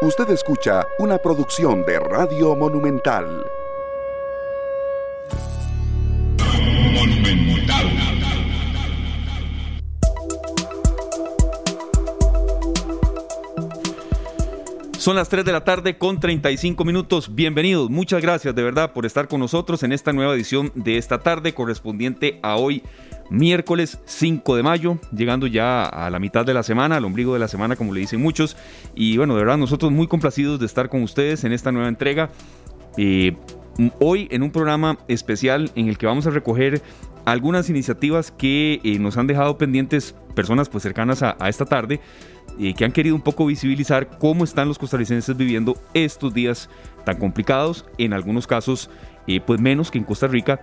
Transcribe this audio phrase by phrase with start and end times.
[0.00, 3.44] Usted escucha una producción de Radio Monumental.
[14.98, 17.34] Son las 3 de la tarde con 35 minutos.
[17.34, 21.18] Bienvenidos, muchas gracias de verdad por estar con nosotros en esta nueva edición de esta
[21.18, 22.84] tarde correspondiente a hoy,
[23.30, 27.38] miércoles 5 de mayo, llegando ya a la mitad de la semana, al ombligo de
[27.38, 28.56] la semana, como le dicen muchos.
[28.94, 32.30] Y bueno, de verdad, nosotros muy complacidos de estar con ustedes en esta nueva entrega.
[32.96, 33.36] Eh,
[34.00, 36.82] hoy en un programa especial en el que vamos a recoger
[37.24, 42.00] algunas iniciativas que eh, nos han dejado pendientes personas pues cercanas a, esta tarde
[42.58, 46.68] y que han querido un poco visibilizar cómo están los costarricenses viviendo estos días
[47.04, 48.90] tan complicados, en algunos casos
[49.26, 50.60] eh, pues menos que en Costa Rica,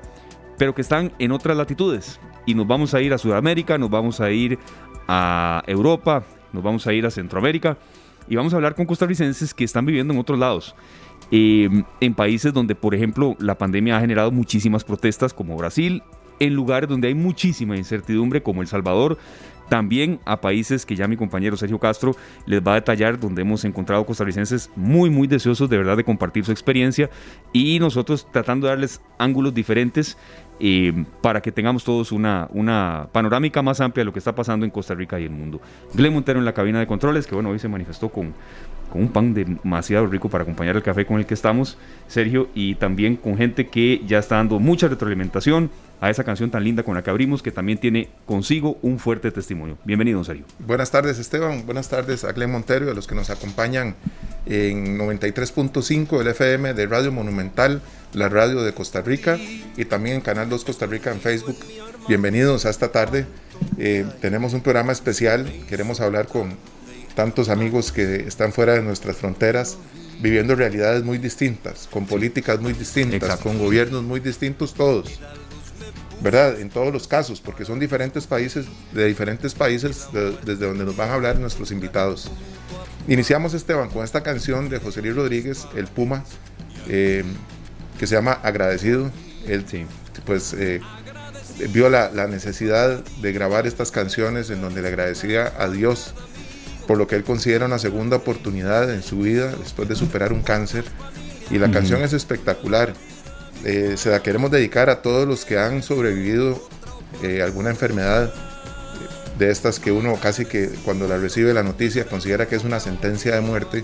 [0.58, 2.20] pero que están en otras latitudes.
[2.46, 4.60] Y nos vamos a ir a Sudamérica, nos vamos a ir
[5.08, 6.24] a Europa,
[6.54, 7.78] nos vamos a ir a Centroamérica
[8.28, 10.76] y vamos a hablar con costarricenses que están viviendo en otros lados.
[11.32, 11.70] Eh,
[12.02, 16.04] en países donde, por ejemplo, la pandemia ha generado muchísimas protestas, como Brasil,
[16.40, 19.18] en lugares donde hay muchísima incertidumbre, como El Salvador,
[19.70, 23.66] también a países que ya mi compañero Sergio Castro les va a detallar, donde hemos
[23.66, 27.10] encontrado costarricenses muy, muy deseosos de verdad de compartir su experiencia
[27.52, 30.18] y nosotros tratando de darles ángulos diferentes
[30.60, 34.66] eh, para que tengamos todos una, una panorámica más amplia de lo que está pasando
[34.66, 35.60] en Costa Rica y el mundo.
[35.94, 38.34] Glenn Montero en la cabina de controles, que bueno, hoy se manifestó con,
[38.98, 43.16] un pan demasiado rico para acompañar el café con el que estamos, Sergio, y también
[43.16, 45.70] con gente que ya está dando mucha retroalimentación
[46.02, 49.32] a esa canción tan linda con la que abrimos, que también tiene consigo un fuerte
[49.32, 49.78] testimonio.
[49.86, 50.46] Bienvenido, Sergio.
[50.60, 51.66] Buenas tardes, Esteban.
[51.66, 53.96] Buenas tardes a Glenn Montero y a los que nos acompañan
[54.46, 57.82] en 93.5 el FM de Radio Monumental,
[58.14, 59.38] la radio de Costa Rica,
[59.78, 61.58] y también en Canal 2 Costa Rica en Facebook.
[62.08, 63.26] Bienvenidos a esta tarde.
[63.78, 65.52] Eh, tenemos un programa especial.
[65.68, 66.56] Queremos hablar con
[67.16, 69.78] tantos amigos que están fuera de nuestras fronteras,
[70.22, 73.50] viviendo realidades muy distintas, con políticas muy distintas, Exacto.
[73.50, 75.20] con gobiernos muy distintos todos.
[76.22, 76.60] ¿verdad?
[76.60, 80.96] En todos los casos, porque son diferentes países, de diferentes países de, desde donde nos
[80.96, 82.32] van a hablar nuestros invitados.
[83.08, 86.24] Iniciamos, Esteban, con esta canción de José Luis Rodríguez, El Puma,
[86.88, 87.24] eh,
[88.00, 89.12] que se llama Agradecido.
[89.46, 89.86] Él, sí.
[90.26, 90.80] pues, eh,
[91.70, 96.16] vio la, la, necesidad de grabar estas canciones en donde le agradecía a Dios
[96.88, 100.42] por lo que él considera una segunda oportunidad en su vida después de superar un
[100.42, 100.86] cáncer.
[101.52, 101.74] Y la uh -huh.
[101.74, 102.94] canción es espectacular.
[103.64, 106.62] Eh, se la queremos dedicar a todos los que han sobrevivido
[107.24, 108.34] eh, alguna enfermedad
[109.38, 112.80] de estas que uno casi que cuando la recibe la noticia considera que es una
[112.80, 113.84] sentencia de muerte,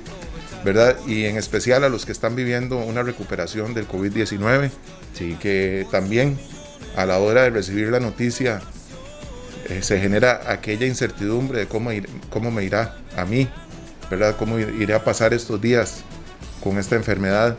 [0.63, 0.95] ¿verdad?
[1.07, 4.71] Y en especial a los que están viviendo una recuperación del COVID-19,
[5.13, 5.37] sí.
[5.41, 6.37] que también
[6.95, 8.61] a la hora de recibir la noticia
[9.71, 11.91] eh, se genera aquella incertidumbre de cómo,
[12.29, 13.47] cómo me irá a mí,
[14.09, 14.35] ¿verdad?
[14.37, 16.03] Cómo iré a pasar estos días
[16.61, 17.57] con esta enfermedad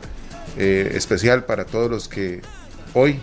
[0.58, 2.42] eh, especial para todos los que
[2.92, 3.18] hoy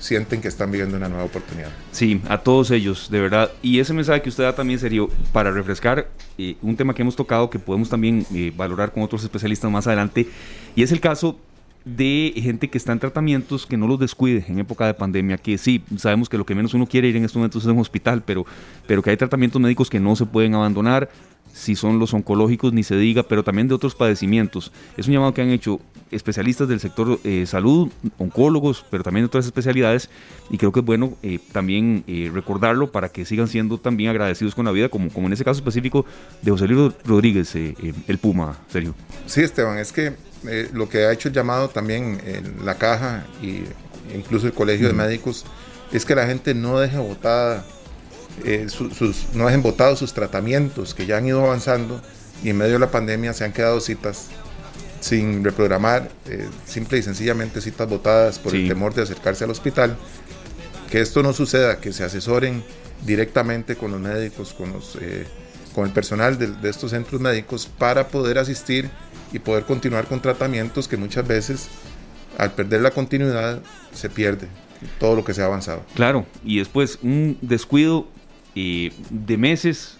[0.00, 1.70] sienten que están viviendo una nueva oportunidad.
[1.92, 3.52] Sí, a todos ellos, de verdad.
[3.62, 7.14] Y ese mensaje que usted da también serio para refrescar eh, un tema que hemos
[7.14, 10.26] tocado que podemos también valorar con otros especialistas más adelante,
[10.74, 11.38] y es el caso
[11.84, 15.58] de gente que está en tratamientos que no los descuide en época de pandemia, que
[15.58, 18.22] sí, sabemos que lo que menos uno quiere ir en estos momentos es un hospital,
[18.24, 18.46] pero,
[18.86, 21.10] pero que hay tratamientos médicos que no se pueden abandonar,
[21.52, 24.72] si son los oncológicos ni se diga, pero también de otros padecimientos.
[24.96, 25.80] Es un llamado que han hecho
[26.10, 30.10] especialistas del sector eh, salud, oncólogos, pero también de otras especialidades,
[30.50, 34.54] y creo que es bueno eh, también eh, recordarlo para que sigan siendo también agradecidos
[34.54, 36.06] con la vida, como, como en ese caso específico
[36.42, 38.94] de José Luis Rodríguez, el Puma, serio.
[39.26, 40.14] Sí, Esteban, es que
[40.72, 43.64] lo que ha hecho el llamado también en la caja y
[44.14, 44.90] incluso el Colegio mm.
[44.90, 45.44] de Médicos
[45.92, 47.64] es que la gente no deje botada
[48.44, 52.00] eh, su, sus, no dejen votados sus tratamientos que ya han ido avanzando
[52.42, 54.28] y en medio de la pandemia se han quedado citas
[55.00, 58.62] sin reprogramar, eh, simple y sencillamente citas votadas por sí.
[58.62, 59.96] el temor de acercarse al hospital.
[60.90, 62.64] Que esto no suceda, que se asesoren
[63.04, 65.26] directamente con los médicos, con, los, eh,
[65.74, 68.88] con el personal de, de estos centros médicos para poder asistir
[69.34, 71.68] y poder continuar con tratamientos que muchas veces
[72.38, 73.60] al perder la continuidad
[73.92, 74.46] se pierde
[74.98, 75.84] todo lo que se ha avanzado.
[75.94, 78.06] Claro, y después un descuido
[78.54, 79.98] eh, de meses,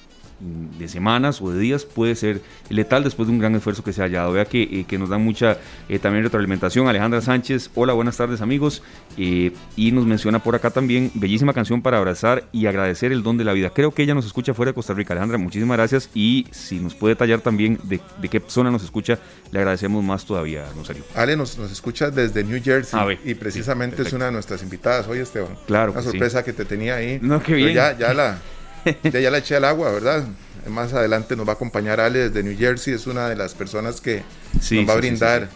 [0.78, 4.02] de semanas o de días puede ser letal después de un gran esfuerzo que se
[4.02, 4.32] haya dado.
[4.32, 5.58] Vea que, eh, que nos da mucha
[5.88, 6.86] eh, también retroalimentación.
[6.88, 8.82] Alejandra Sánchez, hola, buenas tardes amigos.
[9.16, 13.38] Eh, y nos menciona por acá también, bellísima canción para abrazar y agradecer el don
[13.38, 13.70] de la vida.
[13.70, 15.14] Creo que ella nos escucha fuera de Costa Rica.
[15.14, 16.10] Alejandra, muchísimas gracias.
[16.14, 19.18] Y si nos puede tallar también de, de qué zona nos escucha,
[19.50, 21.04] le agradecemos más todavía, Rosario.
[21.14, 24.62] Ale nos, nos escucha desde New Jersey ver, y precisamente sí, es una de nuestras
[24.62, 25.56] invitadas hoy, Esteban.
[25.66, 25.92] Claro.
[25.92, 26.44] Una sorpresa sí.
[26.44, 27.18] que te tenía ahí.
[27.22, 27.68] No, qué bien.
[27.68, 28.38] Pero ya, ya la
[29.02, 30.24] ya, ya la eché al agua, ¿verdad?
[30.68, 34.00] Más adelante nos va a acompañar Ale desde New Jersey, es una de las personas
[34.00, 34.22] que
[34.54, 35.48] nos va a brindar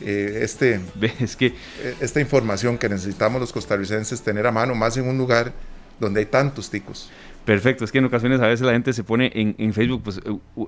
[0.00, 0.80] eh, este,
[1.20, 1.46] es que...
[1.46, 5.52] Eh, esta información que necesitamos los costarricenses tener a mano, más en un lugar
[5.98, 7.10] donde hay tantos ticos.
[7.46, 10.20] Perfecto, es que en ocasiones a veces la gente se pone en, Facebook, pues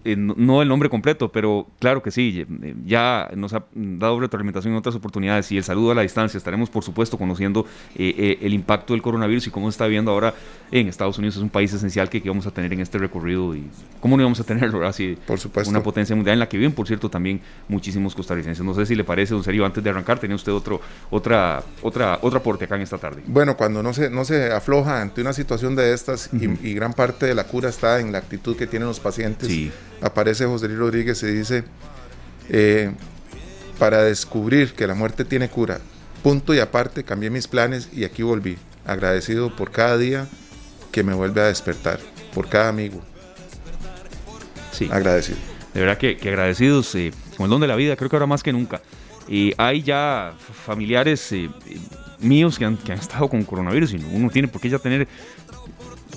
[0.05, 4.75] eh, no el nombre completo, pero claro que sí, eh, ya nos ha dado retroalimentación
[4.75, 6.39] en otras oportunidades y el saludo a la distancia.
[6.39, 7.67] Estaremos, por supuesto, conociendo
[7.97, 10.35] eh, el impacto del coronavirus y cómo se está viendo ahora
[10.71, 11.35] en Estados Unidos.
[11.35, 14.39] Es un país esencial que, vamos a tener en este recorrido y cómo no íbamos
[14.39, 15.71] a tenerlo, así por supuesto.
[15.71, 18.65] una potencia mundial en la que viven, por cierto, también muchísimos costarricenses.
[18.65, 22.21] No sé si le parece, don Sergio, antes de arrancar, tenía usted otro, otra, otra,
[22.23, 23.23] otro aporte acá en esta tarde.
[23.27, 26.31] Bueno, cuando no se, no se afloja ante una situación de estas
[26.68, 29.51] y y gran parte de la cura está en la actitud que tienen los pacientes.
[30.01, 31.65] Aparece José Luis Rodríguez y dice,
[32.49, 32.93] eh,
[33.79, 35.81] para descubrir que la muerte tiene cura,
[36.23, 40.27] punto y aparte, cambié mis planes y aquí volví, agradecido por cada día
[40.93, 42.01] que me vuelve a despertar,
[42.35, 43.03] por cada amigo.
[44.73, 44.89] Sí.
[44.91, 45.39] Agradecido.
[45.75, 48.43] De verdad que, agradecidos eh, con el don de la vida, creo que ahora más
[48.43, 48.81] que nunca.
[49.27, 50.35] Y hay ya
[50.65, 51.51] familiares eh,
[52.19, 55.07] míos que han, que han, estado con coronavirus y uno tiene por qué ya tener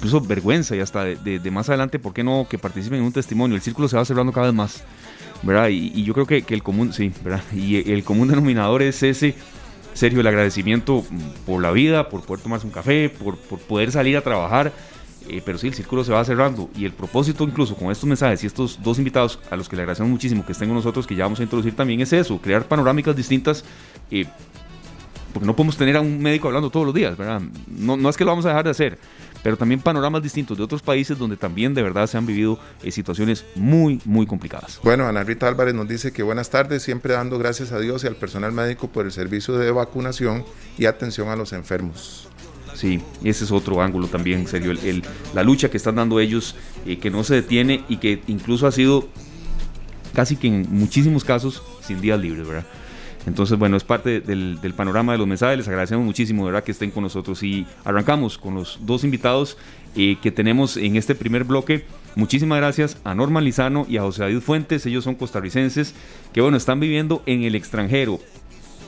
[0.02, 3.56] incluso vergüenza y hasta de, más adelante, ¿por qué no que participen en un testimonio?
[3.56, 4.84] El círculo se va cerrando cada vez más,
[5.44, 5.70] ¿verdad?
[5.70, 7.44] Y, yo creo que, el común, sí, ¿verdad?
[7.56, 9.36] Y el común denominador es ese,
[9.94, 11.06] Sergio, el agradecimiento
[11.46, 14.74] por la vida, por poder tomarse un café, por, poder salir a trabajar.
[15.30, 18.44] Eh, pero sí, el círculo se va cerrando y el propósito incluso con estos mensajes
[18.44, 21.16] y estos dos invitados a los que le agradecemos muchísimo que estén con nosotros, que
[21.16, 23.64] ya vamos a introducir también es eso, crear panorámicas distintas
[24.10, 24.26] eh,
[25.32, 27.42] porque no podemos tener a un médico hablando todos los días, ¿verdad?
[27.68, 29.00] No, no es que lo vamos a dejar de hacer,
[29.44, 32.92] pero también panoramas distintos de otros países donde también de verdad se han vivido eh,
[32.92, 34.80] situaciones muy, muy complicadas.
[34.84, 38.08] Bueno, Ana Rita Álvarez nos dice que buenas tardes, siempre dando gracias a Dios y
[38.08, 40.46] al personal médico por el servicio de vacunación
[40.78, 42.28] y atención a los enfermos.
[42.74, 45.04] Sí, ese es otro ángulo también, serio, el,
[45.34, 46.56] la lucha que están dando ellos,
[46.86, 49.10] eh, que no se detiene y que incluso ha sido
[50.14, 52.66] casi que en muchísimos casos sin días libres, ¿verdad?
[53.28, 55.58] Entonces, bueno, es parte del, panorama de los mensajes.
[55.58, 57.44] Les agradecemos muchísimo, de verdad, que estén con nosotros.
[57.44, 59.58] Y arrancamos con los dos invitados
[59.96, 61.86] eh, que tenemos en este primer bloque.
[62.16, 64.86] Muchísimas gracias a Norman Lizano y a José David Fuentes.
[64.86, 65.94] Ellos son costarricenses
[66.34, 68.20] que, bueno, están viviendo en el extranjero,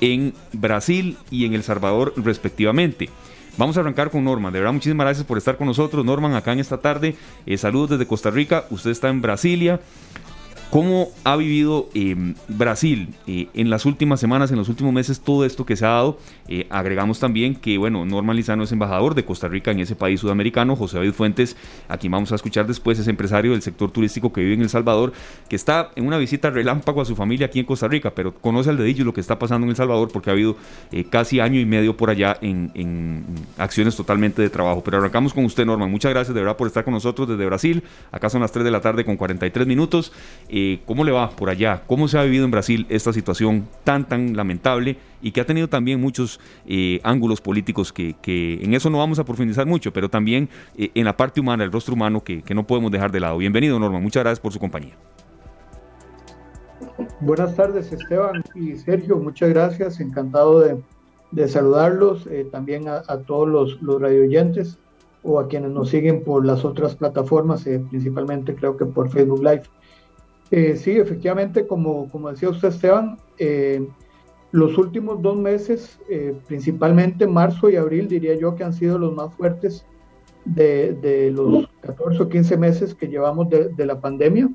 [0.01, 3.09] en Brasil y en El Salvador, respectivamente.
[3.56, 4.51] Vamos a arrancar con Norman.
[4.51, 6.03] De verdad, muchísimas gracias por estar con nosotros.
[6.03, 7.15] Norman, acá en esta tarde.
[7.45, 8.65] Eh, saludos desde Costa Rica.
[8.71, 9.79] Usted está en Brasilia.
[10.73, 15.45] ¿Cómo ha vivido em, Brasil eh, en las últimas semanas, en los últimos meses, todo
[15.45, 16.17] esto que se ha dado?
[16.47, 20.19] Eh, agregamos también que, bueno, Norman Lizano es embajador de Costa Rica en ese país
[20.19, 20.75] sudamericano.
[20.75, 21.55] José David Fuentes,
[21.87, 25.13] aquí vamos a escuchar después, es empresario del sector turístico que vive en El Salvador,
[25.47, 28.71] que está en una visita relámpago a su familia aquí en Costa Rica, pero conoce
[28.71, 30.57] al dedillo lo que está pasando en El Salvador porque ha habido
[30.91, 33.23] eh, casi año y medio por allá en,
[33.59, 34.81] acciones totalmente de trabajo.
[34.83, 35.91] Pero arrancamos con usted, Norman.
[35.91, 37.83] Muchas gracias de verdad por estar con nosotros desde Brasil.
[38.11, 40.11] Acá son las 3 de la tarde con 43 minutos.
[40.49, 41.83] Eh, ¿Cómo le va por allá?
[41.88, 45.68] ¿Cómo se ha vivido en Brasil esta situación tan, tan lamentable y que ha tenido
[45.69, 48.15] también muchos eh, ángulos políticos que,
[48.62, 51.71] en eso no vamos a profundizar mucho, pero también eh, en la parte humana, el
[51.71, 53.38] rostro humano que, no podemos dejar de lado?
[53.38, 54.00] Bienvenido, Norma.
[54.00, 54.95] Muchas gracias por su compañía.
[57.21, 59.18] Buenas tardes, Esteban y Sergio.
[59.18, 60.00] Muchas gracias.
[60.00, 60.60] Encantado
[61.31, 62.27] de, saludarlos.
[62.51, 64.77] también a, todos los, los radioyentes
[65.24, 69.63] o a quienes nos siguen por las otras plataformas, principalmente creo que por Facebook Live.
[70.51, 73.88] Eh, sí, efectivamente, como, como decía usted, Esteban, eh,
[74.51, 79.13] los últimos dos meses, eh, principalmente marzo y abril, diría yo que han sido los
[79.13, 79.85] más fuertes
[80.45, 84.50] de, los 14 o 15 meses que llevamos de, la pandemia,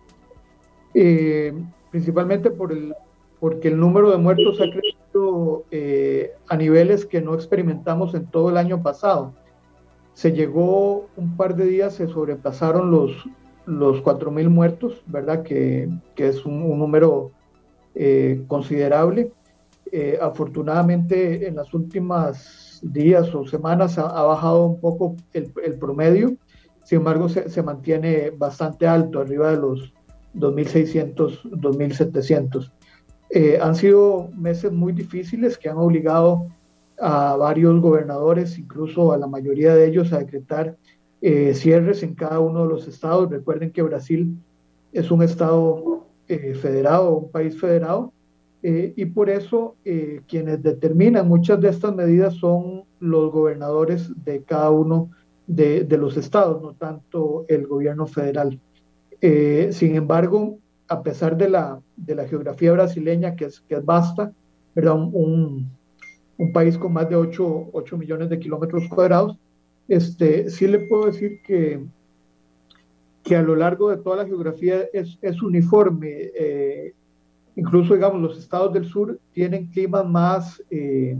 [1.90, 2.94] principalmente por el,
[3.40, 5.64] porque el número de muertos ha crecido
[6.48, 9.32] a niveles que no experimentamos en todo el año pasado.
[10.12, 13.12] Se llegó un par de días, se sobrepasaron los,
[13.68, 15.42] los 4.000 muertos, ¿verdad?
[15.42, 17.32] Que, que es un, número
[17.94, 19.32] eh, considerable.
[19.92, 26.36] Eh, afortunadamente en las últimas días o semanas ha, bajado un poco el, el, promedio,
[26.84, 29.94] sin embargo se, se, mantiene bastante alto, arriba de los
[30.34, 32.70] 2.600, 2.700.
[33.30, 36.46] Eh, han sido meses muy difíciles que han obligado
[37.00, 40.76] a varios gobernadores, incluso a la mayoría de ellos, a decretar
[41.20, 43.30] eh, cierres en cada uno de los estados.
[43.30, 44.36] Recuerden que Brasil
[44.92, 48.12] es un estado eh, federado, un país federado,
[48.62, 49.76] eh, y por eso
[50.26, 55.10] quienes determinan muchas de estas medidas son los gobernadores de cada uno
[55.46, 58.58] de, los estados, no tanto el gobierno federal.
[59.20, 60.58] sin embargo,
[60.88, 64.32] a pesar de la, de la geografía brasileña, que es, que es vasta,
[64.74, 64.94] ¿verdad?
[64.94, 65.70] Un,
[66.36, 69.38] un, país con más de 8, 8 millones de kilómetros cuadrados,
[69.88, 71.80] este, sí le puedo decir que
[73.28, 76.30] que a lo largo de toda la geografía es, es uniforme.
[76.34, 76.94] Eh,
[77.56, 81.18] incluso, digamos, los estados del sur tienen climas más, eh,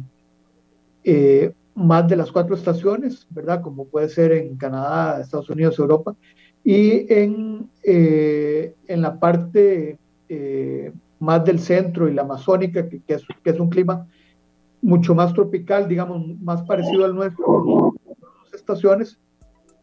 [1.05, 3.61] eh, más de las cuatro estaciones, ¿verdad?
[3.61, 6.15] Como puede ser en Canadá, Estados Unidos, Europa.
[6.65, 9.99] Y en, en la parte
[11.19, 14.07] más del centro y la amazónica, que, que, es, que es un clima
[14.81, 17.95] mucho más tropical, digamos, más parecido al nuestro,
[18.69, 19.19] estaciones,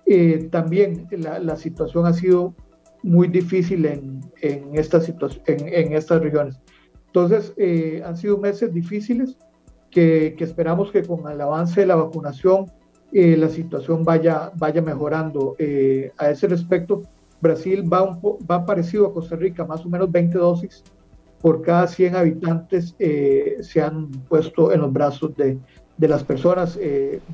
[0.06, 2.54] eh, también la, la, situación ha sido
[3.02, 5.02] muy difícil en, en, esta
[5.48, 6.60] en, en estas regiones.
[7.08, 9.38] Entonces, eh, han sido meses difíciles
[9.90, 12.72] que, que, esperamos que con el avance de la vacunación
[13.14, 15.56] eh, la situación vaya, vaya mejorando.
[16.18, 17.02] a ese respecto,
[17.42, 20.84] Brasil va, un va parecido a Costa Rica, más o menos 20 dosis
[21.42, 25.60] por cada 100 habitantes se han puesto en los brazos de,
[25.98, 26.80] de las personas,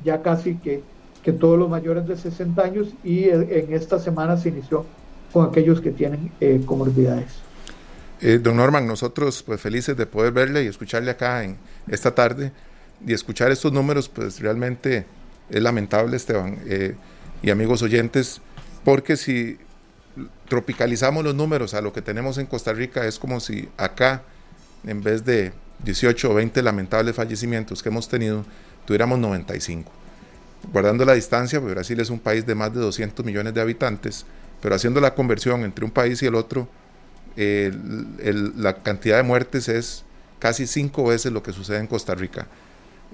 [0.04, 0.82] ya casi que
[1.22, 4.84] que todos los mayores de 60 años y en esta semana se inició
[5.32, 7.32] con aquellos que tienen eh, comorbilidades.
[8.20, 11.56] Eh, don Norman, nosotros pues felices de poder verle y escucharle acá en
[11.88, 12.52] esta tarde
[13.04, 15.06] y escuchar estos números, pues realmente
[15.50, 16.94] es lamentable, Esteban, eh,
[17.42, 18.40] y amigos oyentes,
[18.84, 19.58] porque si
[20.48, 24.22] tropicalizamos los números a lo que tenemos en Costa Rica, es como si acá,
[24.84, 25.52] en vez de
[25.84, 28.44] 18 o 20 lamentables fallecimientos que hemos tenido,
[28.84, 30.01] tuviéramos 95
[30.70, 34.26] guardando la distancia, porque Brasil es un país de más de 200 millones de habitantes,
[34.60, 36.68] pero haciendo la conversión entre un país y el otro,
[37.36, 40.04] la cantidad de muertes es
[40.38, 42.46] casi cinco veces lo que sucede en Costa Rica.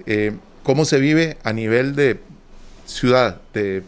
[0.05, 2.19] Eh, ¿Cómo se vive a nivel de
[2.85, 3.83] ciudad, de,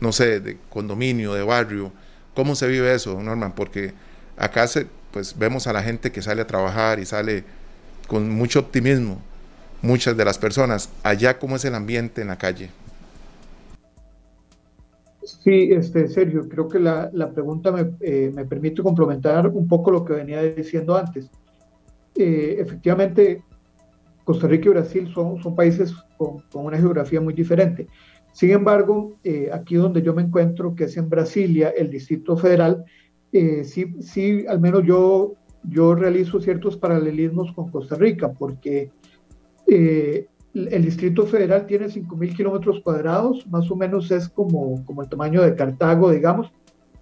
[0.00, 1.92] no sé, de condominio, de barrio?
[2.34, 3.52] ¿Cómo se vive eso, Norman?
[3.54, 3.92] Porque
[4.36, 4.66] acá
[5.12, 7.44] pues, vemos a la gente que sale a trabajar y sale
[8.06, 9.20] con mucho optimismo,
[9.82, 10.90] muchas de las personas.
[11.02, 12.70] Allá, ¿cómo es el ambiente en la calle?
[15.22, 19.90] Sí, este, Sergio, creo que la, la pregunta me, eh, me, permite complementar un poco
[19.90, 21.30] lo que venía diciendo antes.
[22.14, 23.42] Eh, efectivamente,
[24.24, 27.86] Costa Rica y Brasil son, son países con, una geografía muy diferente.
[28.32, 32.84] Sin embargo, eh, aquí donde yo me encuentro, que es en Brasilia, el Distrito Federal,
[33.30, 38.90] sí, sí, al menos yo, yo realizo ciertos paralelismos con Costa Rica, porque
[39.68, 45.08] eh, el Distrito Federal tiene 5.000 kilómetros cuadrados, más o menos es como, como el
[45.08, 46.50] tamaño de Cartago, digamos,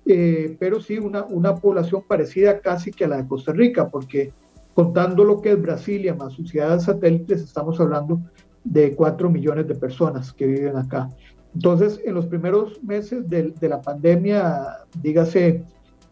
[0.04, 4.32] eh, pero sí una, una población parecida casi que a la de Costa Rica, porque
[4.74, 8.20] contando lo que es Brasilia más sus ciudades satélites, estamos hablando
[8.64, 11.08] de 4 millones de personas que viven acá.
[11.54, 15.64] Entonces, en los primeros meses de, de la pandemia, dígase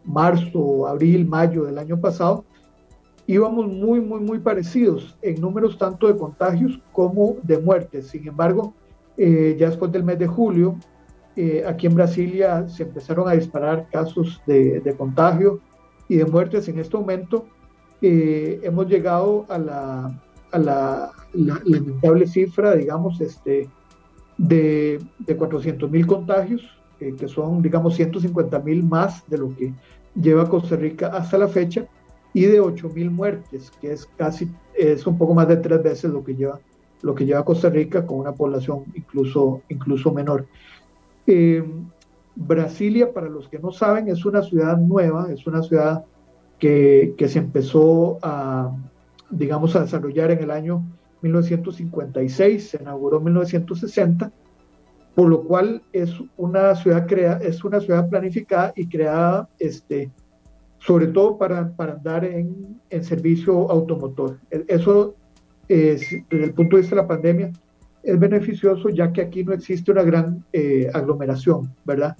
[0.03, 2.45] marzo, abril, mayo del año pasado,
[3.27, 8.07] íbamos muy, muy, muy parecidos en números tanto de contagios como de muertes.
[8.07, 8.73] Sin embargo,
[9.17, 10.75] eh, ya después del mes de julio,
[11.35, 15.59] eh, aquí en Brasilia se empezaron a disparar casos de, de contagio
[16.07, 16.67] y de muertes.
[16.67, 17.45] En este momento
[18.01, 23.67] eh, hemos llegado a la, a la, lamentable cifra, digamos, este,
[24.37, 26.61] de, de 400 mil contagios,
[26.97, 29.73] que son, digamos, 150 mil más de lo que
[30.15, 31.85] lleva Costa Rica hasta la fecha
[32.35, 36.21] y de 8.000 muertes, que es casi, es un poco más de tres veces lo
[36.21, 36.59] que lleva,
[37.01, 40.45] lo que lleva Costa Rica con una población incluso, incluso menor.
[41.25, 41.63] Eh,
[42.35, 46.03] Brasilia, para los que no saben, es una ciudad nueva, es una ciudad
[46.59, 48.75] que, que, se empezó a,
[49.29, 50.83] digamos, a desarrollar en el año
[51.21, 54.29] 1956, se inauguró en 1960,
[55.15, 60.11] por lo cual es una ciudad, crea, es una ciudad planificada y creada este,
[60.85, 64.39] sobre todo para, para andar en, en, servicio automotor.
[64.51, 65.15] E, eso,
[65.67, 67.51] es, desde el punto de vista de la pandemia,
[68.03, 72.15] es beneficioso ya que aquí no existe una gran eh, aglomeración, ¿verdad?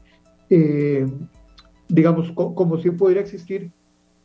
[0.50, 1.05] Eh,
[1.88, 3.72] digamos, como si pudiera existir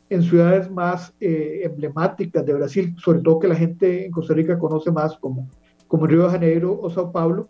[0.09, 4.59] en ciudades más eh, emblemáticas de Brasil, sobre todo que la gente en Costa Rica
[4.59, 5.49] conoce más como,
[5.87, 7.49] como Río de Janeiro o Sao Paulo,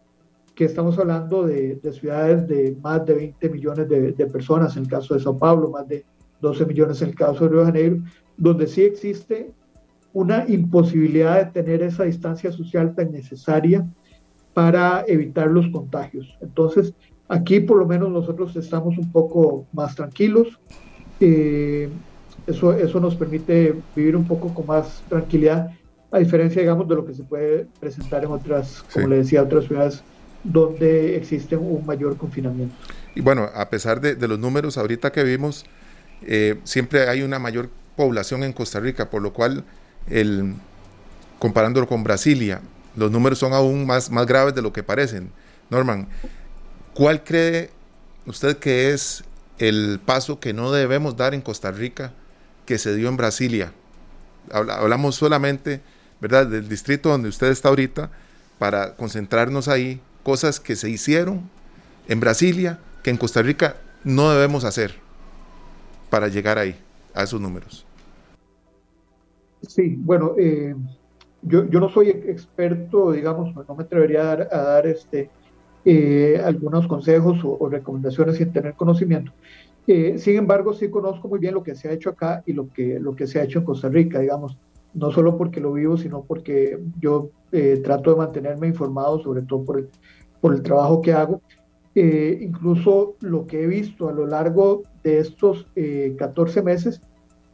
[0.56, 4.82] que estamos hablando de, de ciudades de más de 20 millones de, de, personas, en
[4.82, 6.04] el caso de Sao Paulo, más de
[6.40, 7.99] 12 millones en el caso de Río de Janeiro,
[8.37, 9.52] donde sí existe
[10.12, 13.87] una imposibilidad de tener esa distancia social tan necesaria
[14.54, 16.37] para evitar los contagios.
[16.40, 16.94] Entonces,
[17.28, 20.59] aquí por lo menos nosotros estamos un poco más tranquilos.
[21.20, 21.88] Eh,
[22.47, 25.70] eso, eso nos permite vivir un poco con más tranquilidad,
[26.11, 29.66] a diferencia, digamos, de lo que se puede presentar en otras, como le decía, otras
[29.66, 30.02] ciudades
[30.42, 32.75] donde existe un mayor confinamiento.
[33.14, 35.66] Y bueno, a pesar de, de los números ahorita que vimos,
[36.22, 39.64] eh, siempre hay una mayor población en Costa Rica, por lo cual,
[41.38, 42.60] comparándolo con Brasilia,
[42.96, 45.30] los números son aún más, más graves de lo que parecen.
[45.70, 46.08] Norman,
[46.94, 47.70] ¿cuál cree
[48.26, 49.24] usted que es
[49.58, 52.12] el paso que no debemos dar en Costa Rica
[52.64, 53.72] que se dio en Brasilia.
[54.50, 55.82] Hablamos solamente,
[56.20, 58.10] ¿verdad?, del distrito donde usted está ahorita
[58.58, 61.50] para concentrarnos ahí, cosas que se hicieron
[62.08, 64.94] en Brasilia que en Costa Rica no debemos hacer
[66.10, 66.74] para llegar ahí,
[67.14, 67.86] a esos números.
[69.62, 70.74] Sí, bueno, eh,
[71.42, 75.30] yo, yo, no soy experto, digamos, no me atrevería a dar, este,
[75.84, 79.32] eh, algunos consejos o, recomendaciones sin tener conocimiento.
[79.86, 82.68] Eh, sin embargo, sí conozco muy bien lo que se ha hecho acá y lo
[82.70, 84.58] que, lo que se ha hecho en Costa Rica, digamos,
[84.92, 87.30] no solo porque lo vivo, sino porque yo
[87.82, 89.88] trato de mantenerme informado, sobre todo por el,
[90.40, 91.40] por el trabajo que hago.
[91.94, 95.66] incluso lo que he visto a lo largo de estos
[96.19, 97.00] 14 meses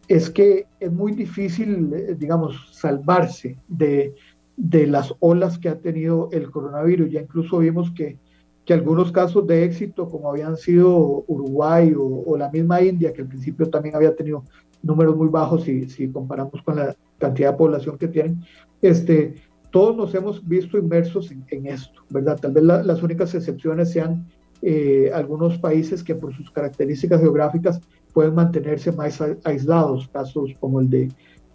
[0.09, 4.15] es que es muy difícil, eh, digamos, salvarse de,
[4.57, 7.11] de, las olas que ha tenido el coronavirus.
[7.11, 8.19] Ya incluso vimos que,
[8.65, 13.29] que algunos casos de éxito, como habían sido Uruguay o, la misma India, que al
[13.29, 14.45] principio también había tenido
[14.83, 18.41] números muy bajos si, si comparamos con la cantidad de población que tienen,
[18.83, 19.35] este,
[19.71, 22.39] todos nos hemos visto inmersos en, esto, ¿verdad?
[22.41, 24.27] Tal vez las únicas excepciones sean
[24.63, 27.81] eh, algunos países que por sus características geográficas
[28.13, 31.09] pueden mantenerse más aislados, casos como el de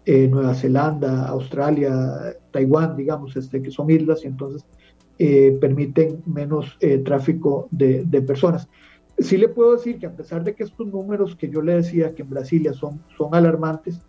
[0.05, 4.65] eh, Nueva Zelanda, Australia, Taiwán, digamos, este, que son islas y entonces
[5.19, 8.67] eh, permiten menos eh, tráfico de, de, personas.
[9.19, 12.15] Sí le puedo decir que a pesar de que estos números que yo le decía
[12.15, 13.99] que en Brasilia son, son alarmantes,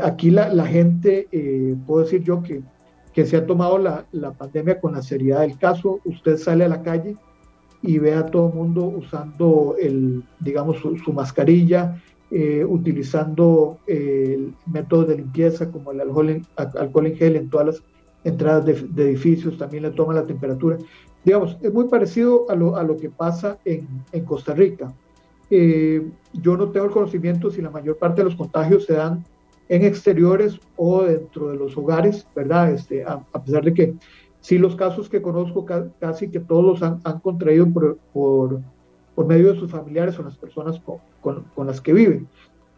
[0.00, 1.28] aquí la, la gente,
[1.86, 2.62] puedo decir yo que,
[3.12, 6.68] que se ha tomado la, la pandemia con la seriedad del caso, usted sale a
[6.68, 7.16] la calle
[7.82, 15.16] y ve a todo mundo usando el, digamos, su, mascarilla, eh, utilizando el método de
[15.16, 17.82] limpieza como el alcohol en, alcohol en gel en todas las
[18.24, 20.78] entradas de, edificios, también le toma la temperatura.
[21.24, 24.92] Digamos, es muy parecido a lo, a lo que pasa en, en Costa Rica.
[25.50, 29.24] Eh, yo no tengo el conocimiento si la mayor parte de los contagios se dan
[29.68, 32.72] en exteriores o dentro de los hogares, ¿verdad?
[32.72, 33.94] Este, a pesar de que
[34.46, 35.66] Sí, los casos que conozco
[35.98, 38.60] casi que todos han, han contraído por, por,
[39.16, 40.80] por, medio de sus familiares o las personas
[41.20, 42.28] con, con, las que viven.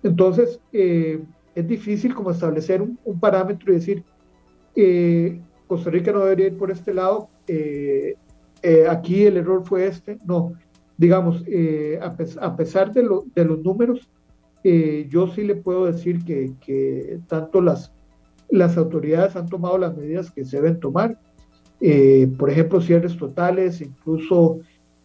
[0.02, 1.22] Entonces, eh,
[1.54, 4.02] es difícil como establecer un, parámetro y decir,
[4.76, 8.14] eh, Costa Rica no debería ir por este lado, eh,
[8.88, 10.18] aquí el error fue este.
[10.24, 10.54] No,
[10.96, 11.44] digamos,
[12.00, 14.09] a, a, pesar de, lo, de, los números,
[14.64, 17.92] yo sí le puedo decir que, que tanto las,
[18.48, 21.18] las autoridades han tomado las medidas que se deben tomar
[21.80, 24.60] eh, por ejemplo, cierres totales, incluso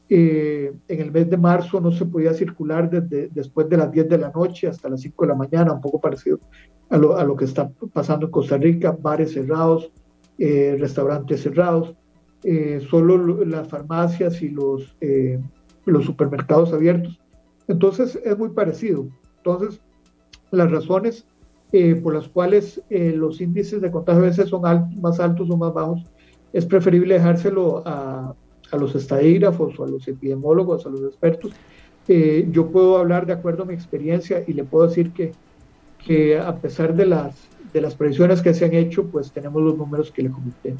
[0.10, 4.10] eh, en el mes de marzo no se podía circular desde después de las 10
[4.10, 6.40] de la noche hasta las 5 de la mañana, un poco parecido
[6.90, 9.92] a lo, a lo que está pasando en Costa Rica, bares cerrados,
[10.38, 11.96] eh, restaurantes cerrados,
[12.90, 14.98] solo las farmacias y los,
[15.86, 17.22] los supermercados abiertos.
[17.70, 19.08] Entonces es muy parecido.
[19.38, 19.80] Entonces,
[20.52, 21.26] las razones
[22.04, 24.62] por las cuales los índices de contagio a veces son
[25.00, 26.04] más altos o más bajos
[26.54, 28.34] es preferible dejárselo a,
[28.74, 31.52] a los estadígrafos o a los epidemiólogos, a los expertos.
[32.08, 35.32] Eh, yo puedo hablar de acuerdo a mi experiencia y le puedo decir que,
[36.06, 39.78] que a pesar de las, de las previsiones que se han hecho, pues tenemos los
[39.78, 40.76] números que le comenté.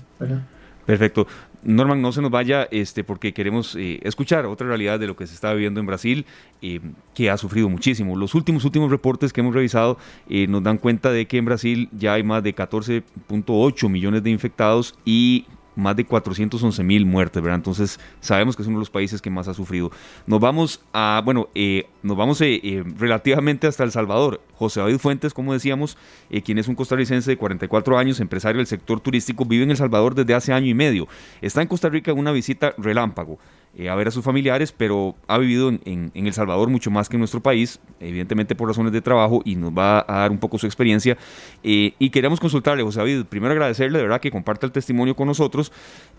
[0.86, 1.28] Perfecto.
[1.64, 5.26] Norman, no se nos vaya este, porque queremos eh, escuchar otra realidad de lo que
[5.26, 6.26] se está viviendo en Brasil,
[6.62, 6.82] eh,
[7.14, 8.18] que ha sufrido muchísimo.
[8.18, 12.16] Los últimos, últimos reportes que hemos revisado nos dan cuenta de que en Brasil ya
[12.16, 17.58] hay más de 14.8 millones de infectados y más de 411 mil muertes, ¿verdad?
[17.58, 19.92] Entonces sabemos que es uno de los países que más ha sufrido.
[20.28, 24.42] Nos vamos a, bueno, eh, nos vamos eh, eh, relativamente hasta El Salvador.
[24.56, 25.98] José David Fuentes, como decíamos,
[26.46, 30.16] quien es un costarricense de 44 años, empresario del sector turístico, vive en El Salvador
[30.16, 31.08] desde hace año y medio.
[31.42, 33.40] Está en Costa Rica en una visita relámpago.
[33.76, 37.16] Eh, a ver a sus familiares, pero ha vivido en, El Salvador mucho más que
[37.16, 40.60] en nuestro país, evidentemente por razones de trabajo, y nos va a dar un poco
[40.60, 41.18] su experiencia.
[41.64, 45.28] Eh, y queremos consultarle, José David, primero agradecerle de verdad que comparta el testimonio con
[45.28, 45.72] nosotros.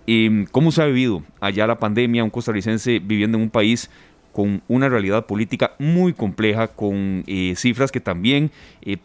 [0.09, 3.88] Eh, ¿Cómo se ha vivido allá la pandemia, un costarricense viviendo en un país
[4.33, 7.23] con una realidad política muy compleja, con
[7.55, 8.51] cifras que también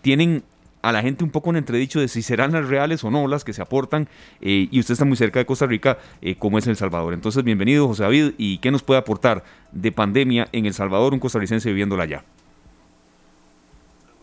[0.02, 0.42] tienen
[0.82, 3.44] a la gente un poco en entredicho de si serán las reales o no las
[3.44, 4.08] que se aportan
[4.42, 7.14] eh, y usted está muy cerca de Costa Rica eh, como es El Salvador.
[7.14, 11.20] Entonces, bienvenido José David y qué nos puede aportar de pandemia en El Salvador un
[11.20, 12.24] costarricense viviéndola allá.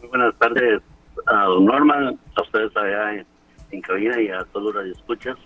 [0.01, 0.83] Muy buenas tardes
[1.27, 3.25] a don Norman, a ustedes allá
[3.71, 5.37] en, cabina y a todos los radioescuchas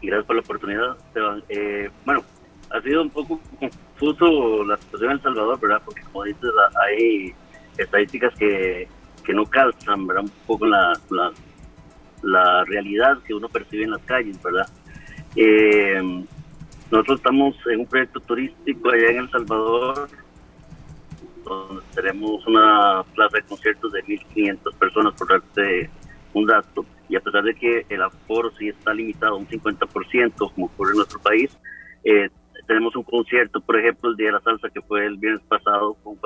[0.00, 0.96] y gracias por la oportunidad.
[1.48, 2.22] Eh, bueno,
[2.70, 5.82] ha sido un poco confuso la situación en El Salvador, ¿verdad?
[5.84, 6.50] Porque como dices,
[6.86, 7.34] hay
[7.76, 8.86] estadísticas que
[9.22, 10.24] que no calzan, ¿verdad?
[10.24, 10.92] Un poco la,
[12.22, 14.68] la, realidad que uno percibe en las calles, ¿verdad?
[15.36, 16.24] Eh,
[16.90, 20.08] nosotros estamos en un proyecto turístico allá en El Salvador
[21.44, 25.90] donde tenemos una plaza de conciertos de 1.500 personas, por darte
[26.32, 30.34] un dato, y a pesar de que el aforo sí está limitado a un 50%,
[30.36, 31.56] como ocurre en nuestro país,
[32.04, 32.28] eh,
[32.66, 35.94] tenemos un concierto, por ejemplo, el Día de la Salsa, que fue el viernes pasado,
[36.04, 36.16] con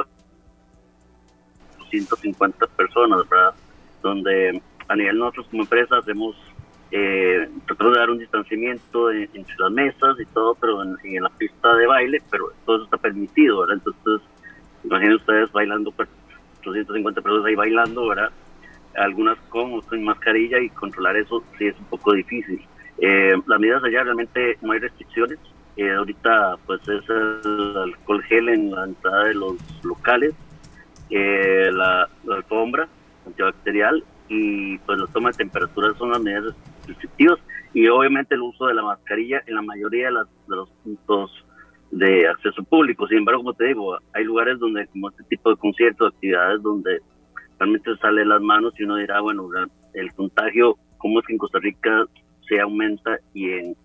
[1.90, 3.54] 150 personas, ¿verdad?
[4.02, 6.36] Donde a nivel nosotros como empresa hacemos,
[6.90, 11.74] eh, tratamos de dar un distanciamiento entre las mesas y todo, pero en, la pista
[11.74, 13.76] de baile, pero todo eso está permitido, ¿verdad?
[13.84, 14.28] Entonces,
[14.84, 15.92] imaginen ustedes bailando,
[16.62, 18.30] 250 pues, personas ahí bailando, ¿verdad?
[18.96, 22.64] Algunas con sin mascarilla y controlar eso sí es un poco difícil.
[22.98, 25.38] Eh, las medidas allá realmente no hay restricciones.
[25.76, 30.32] Eh, ahorita pues es el alcohol gel en la entrada de los locales,
[31.10, 32.88] eh, la, alfombra
[33.26, 36.54] antibacterial y pues la toma de temperatura son las medidas
[36.86, 37.38] restrictivas
[37.72, 41.44] y obviamente el uso de la mascarilla en la mayoría de, las, los puntos
[41.90, 43.06] de acceso público.
[43.06, 47.00] Sin embargo, como te digo, hay lugares donde como este tipo de conciertos, actividades donde
[47.58, 49.48] realmente sale las manos y uno dirá, bueno,
[49.94, 52.04] el contagio, ¿cómo es que en Costa Rica
[52.48, 53.76] se aumenta y en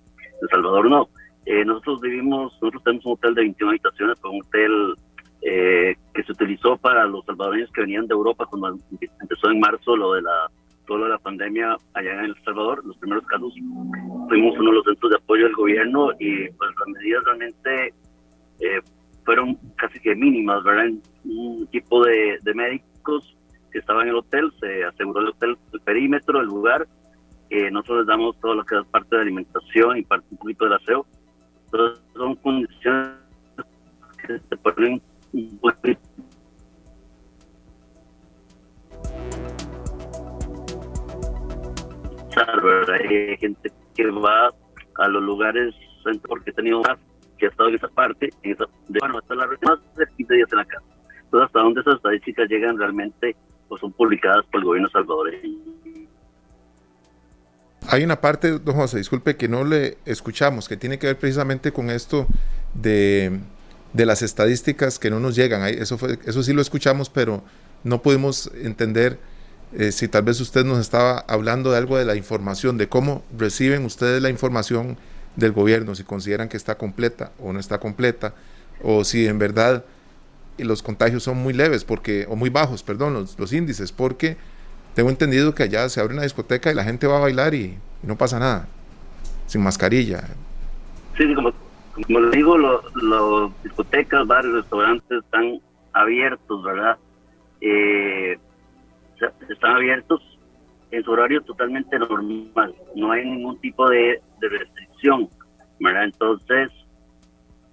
[0.41, 1.09] El Salvador no?
[1.45, 4.95] Eh, nosotros vivimos, nosotros tenemos un hotel de 21 habitaciones, un hotel
[5.41, 8.77] eh, que se utilizó para los salvadoreños que venían de Europa cuando
[9.21, 10.49] empezó en marzo lo de la
[10.89, 13.53] toda la pandemia allá en El Salvador, los primeros casos,
[14.27, 17.93] fuimos uno de los centros de apoyo del gobierno y pues las medidas realmente
[18.59, 18.81] eh,
[19.23, 20.91] fueron casi que mínimas, ¿verdad?
[21.25, 23.37] Un equipo de, de, médicos
[23.71, 26.87] que estaban en el hotel, se aseguró el hotel, el perímetro, el lugar,
[27.51, 30.65] eh, nosotros les damos todo lo que es parte de alimentación y parte un poquito
[30.65, 31.05] del aseo,
[31.65, 33.11] entonces son condiciones
[34.25, 34.99] que se ponen
[42.93, 44.53] hay gente que va
[44.95, 45.73] a los lugares
[46.27, 46.97] porque he tenido más
[47.37, 50.33] que ha estado en esa parte, en esa, de, bueno, hasta la más de 15
[50.33, 50.83] días en la casa.
[51.23, 53.35] Entonces, hasta dónde esas estadísticas llegan realmente,
[53.67, 55.57] pues son publicadas por el gobierno salvadoreño.
[57.87, 61.71] Hay una parte, don José, disculpe que no le escuchamos, que tiene que ver precisamente
[61.71, 62.27] con esto
[62.73, 63.39] de,
[63.93, 65.63] de las estadísticas que no nos llegan.
[65.63, 67.43] Eso, fue, eso sí lo escuchamos, pero
[67.83, 69.19] no pudimos entender
[69.73, 73.23] eh, si tal vez usted nos estaba hablando de algo de la información, de cómo
[73.37, 74.97] reciben ustedes la información
[75.35, 78.33] del gobierno, si consideran que está completa o no está completa,
[78.81, 79.85] o si en verdad
[80.57, 84.37] los contagios son muy leves, porque, o muy bajos, perdón, los, los índices, porque
[84.95, 87.77] tengo entendido que allá se abre una discoteca y la gente va a bailar y,
[88.03, 88.67] no pasa nada,
[89.47, 90.23] sin mascarilla.
[91.17, 91.53] Sí, como,
[92.05, 95.59] como les digo, los discotecas, bares, restaurantes están
[95.93, 96.97] abiertos, ¿verdad?
[97.61, 98.37] Eh,
[99.49, 100.21] están abiertos
[100.91, 105.27] en su horario totalmente normal, no hay ningún tipo de, restricción,
[105.79, 106.05] ¿verdad?
[106.05, 106.71] Entonces,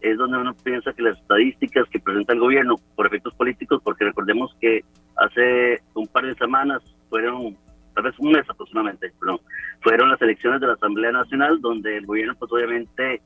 [0.00, 4.04] es donde uno piensa que las estadísticas que presenta el gobierno por efectos políticos, porque
[4.04, 4.84] recordemos que
[5.16, 7.56] hace un par de semanas fueron,
[7.94, 9.40] tal vez un mes aproximadamente, perdón,
[9.80, 13.22] fueron las elecciones de la Asamblea Nacional, donde el gobierno pues obviamente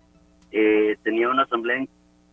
[0.53, 1.89] eh, tenía una asamblea en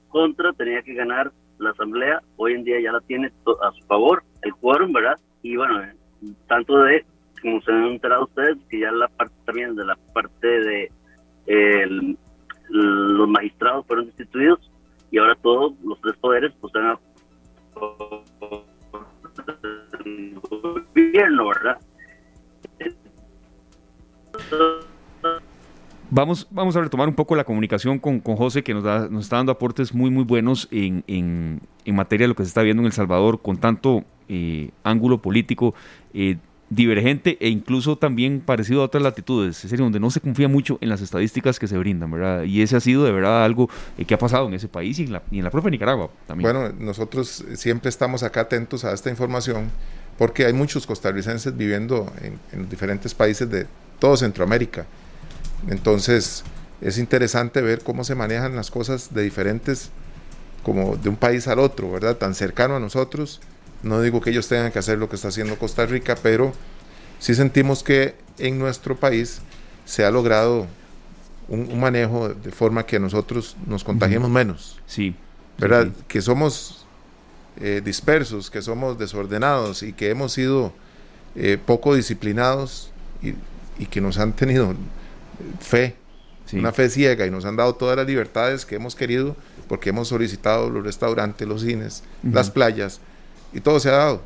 [0.10, 4.23] contra, tenía que ganar la asamblea, hoy en día ya la tiene a su favor,
[4.43, 5.17] el quórum, ¿verdad?
[5.41, 5.82] y bueno,
[6.47, 7.06] tanto de,
[7.41, 9.07] como se han enterado ustedes, que ya la
[26.28, 29.38] Vamos, vamos a retomar un poco la comunicación con, con José, que nos, da, está
[29.38, 32.82] dando aportes muy, muy buenos en, en, en materia de lo que se está viendo
[32.82, 35.74] en El Salvador, con tanto eh, ángulo político
[36.13, 36.36] eh,
[36.70, 40.78] divergente e incluso también parecido a otras latitudes, es decir, donde no se confía mucho
[40.82, 42.44] en las estadísticas que se brindan, ¿verdad?
[42.44, 45.04] Y ese ha sido de verdad algo eh, que ha pasado en ese país y
[45.04, 46.52] en, la, y en propia Nicaragua también.
[46.52, 49.72] Bueno, nosotros siempre estamos acá atentos a esta información
[50.18, 53.66] porque hay muchos costarricenses viviendo en, en diferentes países de
[53.98, 54.86] todo Centroamérica.
[55.70, 56.43] Entonces,
[56.82, 59.89] es interesante ver cómo se manejan las cosas de diferentes,
[60.63, 62.17] como de un país al otro, ¿verdad?
[62.17, 63.39] Tan cercano a nosotros
[63.84, 66.54] no digo que ellos tengan que hacer lo que está haciendo Costa Rica, pero
[67.20, 69.41] sí sentimos que en nuestro país
[69.86, 70.67] se ha logrado
[71.48, 74.80] un, manejo de forma que nosotros nos contagiemos menos.
[74.88, 75.15] Sí.
[75.58, 75.89] ¿Verdad?
[76.08, 76.86] Que somos
[77.60, 80.74] eh, dispersos, que somos desordenados y que hemos sido
[81.36, 82.91] eh, poco disciplinados
[83.22, 83.34] y,
[83.86, 84.74] que nos han tenido
[85.60, 85.95] fe,
[86.54, 89.36] una fe ciega y nos han dado todas las libertades que hemos querido
[89.67, 93.02] porque hemos solicitado los restaurantes, los cines, las playas
[93.54, 94.21] y todo se ha dado.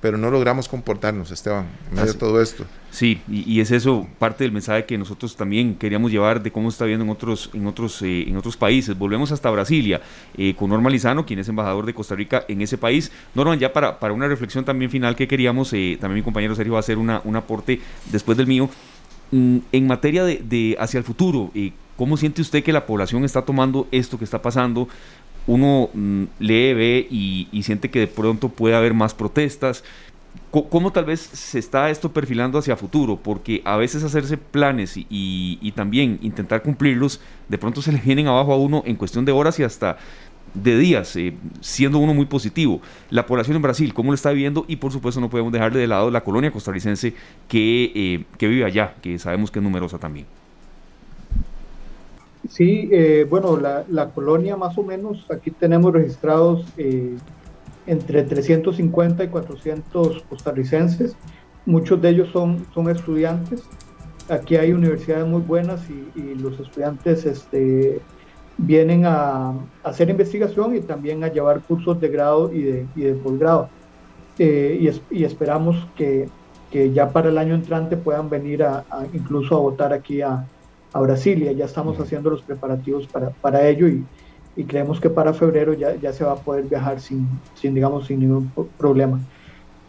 [0.00, 2.64] pero no logramos comportarnos, Esteban, en medio de todo esto.
[2.90, 6.86] Sí, y, es eso parte del mensaje que nosotros también queríamos llevar de cómo está
[6.86, 8.96] viendo en otros, en otros, eh, en otros países.
[8.96, 10.00] Volvemos hasta Brasilia
[10.38, 13.12] eh, con Norman Lizano, quien es embajador de Costa Rica en ese país.
[13.34, 16.72] Norman, ya para, para una reflexión también final que queríamos, eh, también mi compañero Sergio
[16.72, 18.70] va a hacer una, un aporte después del mío.
[19.30, 21.50] Mm, en materia de, hacia el futuro,
[21.96, 24.88] ¿cómo siente usted que la población está tomando esto que está pasando?
[25.46, 29.84] uno mm, lee, ve y, siente que de pronto puede haber más protestas.
[30.50, 33.16] ¿Cómo tal vez se está esto perfilando hacia futuro?
[33.16, 38.52] Porque a veces hacerse planes y, también intentar cumplirlos, de pronto se le vienen abajo
[38.52, 39.98] a uno en cuestión de horas y hasta
[40.54, 42.80] de días, eh, siendo uno muy positivo.
[43.10, 44.64] La población en Brasil, ¿cómo lo está viviendo?
[44.68, 47.14] Y por supuesto no podemos dejarle de lado la colonia costarricense
[47.48, 50.26] que, eh, que vive allá, que sabemos que es numerosa también.
[52.48, 56.64] Sí, eh, bueno, la, colonia más o menos, aquí tenemos registrados
[57.86, 61.16] entre 350 y 400 costarricenses,
[61.66, 63.62] muchos de ellos son, son estudiantes,
[64.30, 68.00] aquí hay universidades muy buenas y, los estudiantes este,
[68.66, 73.14] vienen a, hacer investigación y también a llevar cursos de grado y de, y de
[73.14, 73.68] posgrado.
[74.38, 76.28] Eh, y, esperamos que,
[76.94, 80.46] ya para el año entrante puedan venir a incluso a votar aquí a,
[80.92, 81.52] a Brasilia.
[81.52, 84.04] Ya estamos haciendo los preparativos para, para ello y,
[84.56, 88.06] y, creemos que para febrero ya, ya, se va a poder viajar sin, sin digamos,
[88.06, 89.20] sin ningún problema.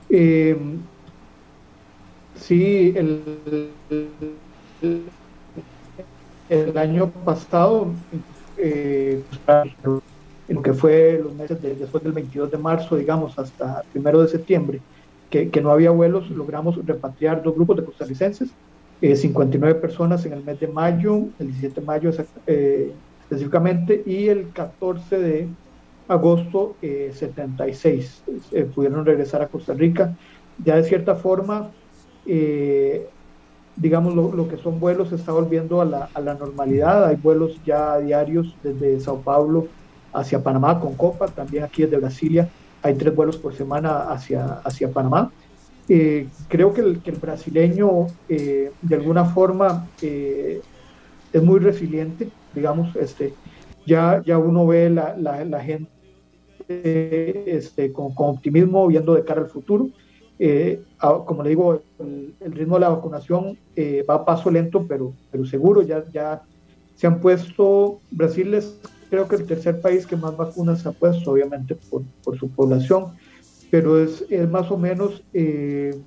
[0.10, 0.58] Eh,
[2.36, 3.22] sí, el,
[6.50, 7.88] el, año pasado,
[8.62, 9.22] eh,
[10.48, 14.82] lo que fue los meses después del 22 de marzo, digamos, hasta 1 de septiembre,
[15.30, 18.50] que, que no había vuelos, logramos repatriar dos grupos de costarricenses
[19.02, 22.12] 59 eh, personas en el mes de mayo, el 17 de mayo
[22.48, 22.92] eh,
[23.24, 25.48] específicamente, y el 14 de
[26.08, 30.16] agosto 76 eh, pudieron regresar a Costa Rica.
[30.64, 31.72] Ya de cierta forma,
[33.76, 37.06] digamos, lo, que son vuelos se está volviendo a la, a la, normalidad.
[37.06, 39.68] Hay vuelos ya diarios desde Sao Paulo
[40.14, 42.50] hacia Panamá con Copa, también aquí desde Brasilia.
[42.84, 45.32] Hay tres vuelos por semana hacia, hacia Panamá.
[45.90, 50.62] Eh, creo que el, brasileño eh, de alguna forma eh,
[51.34, 53.34] es muy resiliente, digamos, este,
[53.86, 55.90] ya, ya uno ve la, la, gente
[56.68, 59.90] este, con, optimismo viendo de cara al futuro.
[61.26, 63.58] Como le digo, el, ritmo de la vacunación
[64.10, 66.42] va a paso lento, pero, pero seguro, ya, ya
[66.96, 71.32] se han puesto, Brasil es creo que el tercer país que más vacunas ha puesto,
[71.32, 73.12] obviamente por, por su población
[73.72, 75.98] pero es, es más o menos, eh,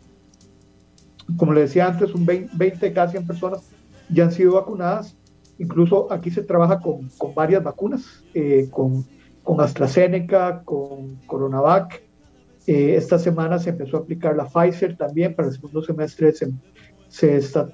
[1.37, 3.63] como le decía antes, un 20, 20 cada 100 personas
[4.11, 5.17] ya han sido vacunadas.
[5.59, 9.07] Incluso aquí se trabaja con, con varias vacunas, eh, con,
[9.43, 12.03] con, AstraZeneca, con Coronavac.
[12.67, 16.51] Eh, esta semana se empezó a aplicar la Pfizer también, para el segundo semestre se,
[17.09, 17.69] se está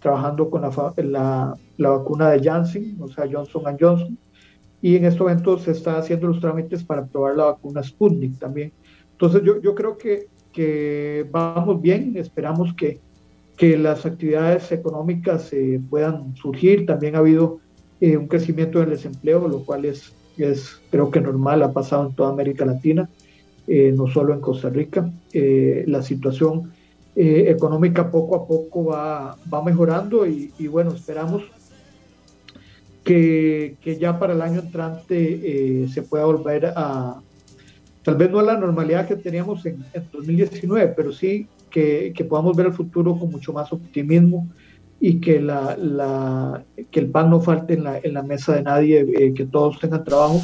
[0.00, 4.18] trabajando con la, la, la, vacuna de Janssen, o sea, Johnson Johnson.
[4.80, 8.72] Y en este momento se están haciendo los trámites para probar la vacuna Sputnik también.
[9.12, 12.98] Entonces yo, yo creo que, que, vamos bien, esperamos que,
[13.56, 16.84] que las actividades económicas eh, puedan surgir.
[16.86, 17.60] También ha habido
[18.00, 22.16] eh, un crecimiento del desempleo, lo cual es, es creo que normal, ha pasado en
[22.16, 23.08] toda América Latina,
[23.66, 25.10] eh, no solo en Costa Rica.
[25.32, 26.72] la situación
[27.14, 31.42] económica poco a poco va, va mejorando y, bueno, esperamos
[33.04, 37.20] que, que, ya para el año entrante se pueda volver a,
[38.02, 42.56] tal vez no a la normalidad que teníamos en, 2019, pero sí que, que, podamos
[42.56, 44.48] ver el futuro con mucho más optimismo
[45.00, 48.62] y que, la, la, que el pan no falte en la, en la mesa de
[48.62, 50.40] nadie, eh, que todos tengan trabajo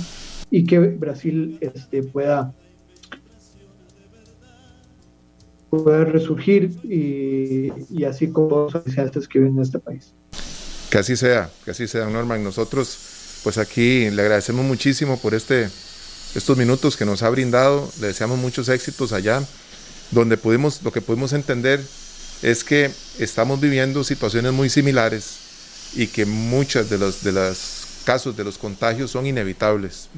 [0.50, 2.52] y que Brasil este, pueda,
[5.70, 8.74] pueda resurgir y, y así como todos
[9.14, 10.14] los que viven en este país.
[10.90, 12.42] Que así sea, que así sea, Norman.
[12.42, 15.68] Nosotros, pues aquí le agradecemos muchísimo por este
[16.34, 17.90] estos minutos que nos ha brindado.
[18.00, 19.42] Le deseamos muchos éxitos allá,
[20.10, 21.80] donde pudimos, lo que pudimos entender
[22.42, 25.38] es que estamos viviendo situaciones muy similares
[25.94, 30.08] y que muchas de los de los casos de los contagios son inevitables.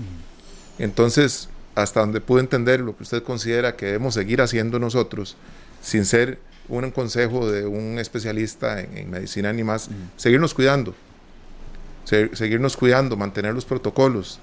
[0.79, 1.49] Entonces,
[1.83, 5.37] hasta donde pude entender lo que usted considera que debemos seguir haciendo nosotros,
[5.83, 6.39] sin ser
[6.69, 10.95] un consejo de un especialista en, medicina ni más, seguirnos cuidando,
[12.05, 14.39] seguirnos cuidando, mantener los protocolos,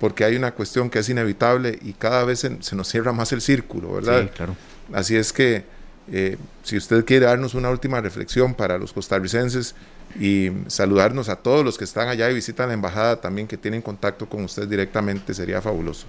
[0.00, 3.40] porque hay una cuestión que es inevitable y cada vez se, nos cierra más el
[3.40, 4.22] círculo, ¿verdad?
[4.24, 4.56] Sí, claro.
[4.92, 5.64] Así es que
[6.10, 9.74] eh, si usted quiere darnos una última reflexión para los costarricenses
[10.18, 13.80] y saludarnos a todos los que están allá y visitan la embajada también que tienen
[13.82, 16.06] contacto con usted directamente, sería fabuloso.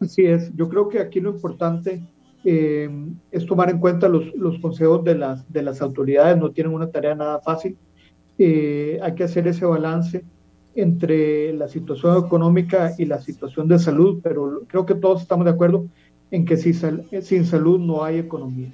[0.00, 2.02] Así es, yo creo que aquí lo importante
[2.44, 2.88] eh,
[3.30, 6.90] es tomar en cuenta los, los consejos de las, de las autoridades, no tienen una
[6.90, 7.76] tarea nada fácil.
[8.38, 10.24] Eh, hay que hacer ese balance
[10.76, 15.50] entre la situación económica y la situación de salud, pero creo que todos estamos de
[15.50, 15.86] acuerdo
[16.30, 16.74] en que sin,
[17.22, 18.72] sin salud no hay economía.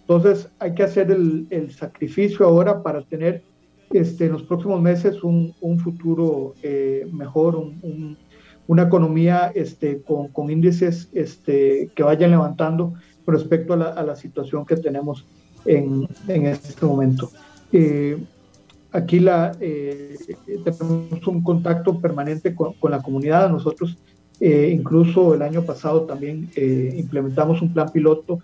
[0.00, 3.42] Entonces hay que hacer el, el sacrificio ahora para tener
[3.90, 8.18] este, en los próximos meses un, un futuro eh, mejor, un,
[8.66, 12.94] una economía este, con, con, índices este, que vayan levantando
[13.26, 15.24] respecto a la, a situación que tenemos
[15.64, 17.30] en, en este momento.
[17.72, 18.22] Eh,
[18.92, 20.16] aquí la, eh,
[20.64, 23.50] tenemos un contacto permanente con, con la comunidad.
[23.50, 23.98] Nosotros
[24.40, 28.40] eh, incluso el año pasado también implementamos un plan piloto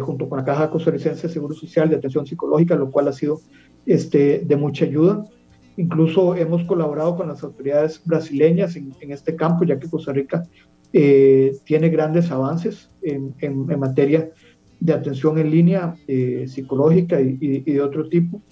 [0.00, 3.40] junto con la Caja Costarricense de Seguro Social de Atención Psicológica, lo cual ha sido
[3.86, 5.24] este, de mucha ayuda.
[5.78, 10.42] Incluso hemos colaborado con las autoridades brasileñas en, este campo, ya que Costa Rica
[10.92, 13.32] eh, tiene grandes avances en,
[13.78, 14.28] materia
[14.80, 18.42] de atención en línea eh, psicológica y, y, de otro tipo.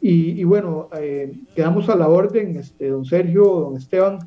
[0.00, 4.20] Y, y bueno, eh, quedamos a la orden, este, don Sergio, don Esteban,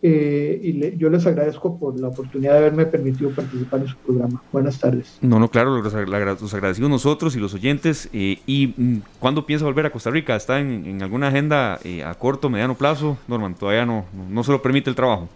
[0.00, 3.96] eh, y le, yo les agradezco por la oportunidad de haberme permitido participar en su
[3.96, 4.40] programa.
[4.52, 5.18] Buenas tardes.
[5.20, 8.08] No, no, claro, los, los agradecimos nosotros y los oyentes.
[8.12, 10.36] Eh, ¿Y mm, cuándo piensa volver a Costa Rica?
[10.36, 13.18] ¿Está en, en alguna agenda eh, a corto, mediano plazo?
[13.26, 15.28] Norman, todavía no, no, se lo permite el trabajo.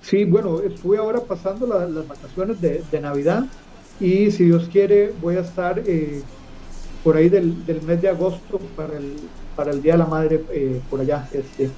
[0.00, 3.44] Sí, bueno, estuve ahora pasando la, las vacaciones de, de, Navidad
[4.00, 6.22] y si Dios quiere voy a estar eh,
[7.04, 9.16] por ahí del, del, mes de agosto para el,
[9.54, 11.28] para el Día de la Madre eh, por allá.
[11.32, 11.70] Este,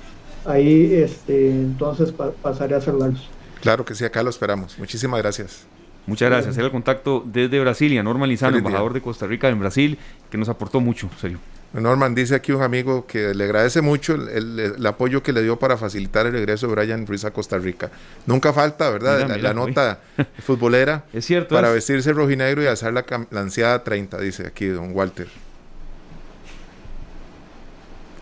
[0.46, 3.28] ahí este, entonces pa pasaré a saludarlos.
[3.61, 4.78] Claro que sí, acá lo esperamos.
[4.78, 5.66] Muchísimas gracias.
[6.07, 6.57] Muchas gracias.
[6.57, 9.98] Era el contacto desde Brasilia, Norman Lizano, embajador de Costa Rica en Brasil,
[10.31, 11.38] que nos aportó mucho, serio.
[11.72, 15.42] Norman dice aquí un amigo que le agradece mucho el, el, el, apoyo que le
[15.42, 17.90] dio para facilitar el regreso de Brian Ruiz a Costa Rica.
[18.26, 19.14] Nunca falta, ¿verdad?
[19.16, 20.00] Mira, la, mira, la, nota
[20.40, 21.74] futbolera es cierto, para es.
[21.74, 25.28] vestirse rojinegro y alzar la, la ansiada 30, dice aquí don Walter.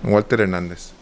[0.04, 0.92] Don Walter Hernández.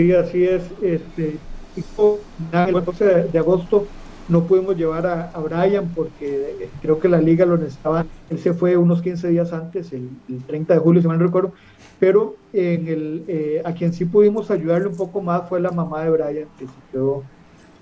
[0.00, 0.62] Sí, así es.
[0.80, 1.36] Este,
[1.76, 3.86] el 12 de agosto
[4.30, 8.06] no pudimos llevar a, a, Brian porque creo que la liga lo necesitaba.
[8.30, 11.26] Él se fue unos 15 días antes, el, el 30 de julio, si mal no
[11.26, 11.52] recuerdo.
[11.98, 16.02] Pero en el, eh, a quien sí pudimos ayudarle un poco más fue la mamá
[16.04, 17.22] de Brian, que se quedó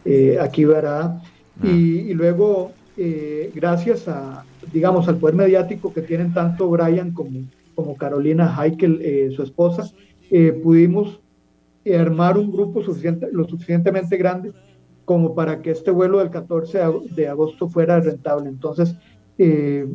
[0.05, 1.23] eh, aquí varada.
[1.63, 1.67] Ah.
[1.69, 7.45] Y, y, luego, eh, gracias a, digamos, al poder mediático que tienen tanto Brian como,
[7.77, 9.89] como Carolina Heikel, eh, su esposa,
[10.33, 10.51] eh,
[11.97, 14.53] armar un grupo suficiente, lo suficientemente grande
[15.05, 16.81] como para que este vuelo del 14
[17.17, 18.49] de agosto fuera rentable.
[18.49, 18.95] Entonces,
[19.39, 19.89] eh,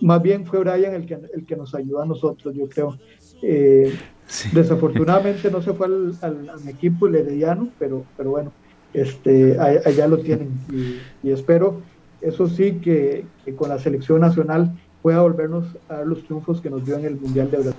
[0.00, 2.96] más bien fue Brian el que, el que nos ayudó a nosotros, yo creo.
[3.42, 3.92] Eh,
[4.26, 4.48] sí.
[4.54, 8.52] Desafortunadamente no se fue al, al, al equipo el herediano, pero, pero bueno,
[8.94, 10.48] este, allá lo tienen.
[10.72, 11.82] Y, y espero,
[12.22, 16.70] eso sí, que, que, con la selección nacional pueda volvernos a dar los triunfos que
[16.70, 17.74] nos dio en el Mundial de Brasil.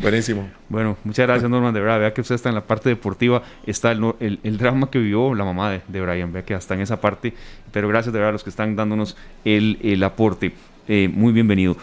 [0.00, 0.48] Buenísimo.
[0.68, 3.92] Bueno, muchas gracias Norman, de verdad, vea que usted está en la parte deportiva, está
[3.92, 6.80] el, el, el drama que vivió la mamá de, de, Brian, vea que hasta en
[6.80, 7.34] esa parte,
[7.72, 10.52] pero gracias de verdad a los que están dándonos el, el aporte,
[10.88, 11.76] eh, muy bienvenido.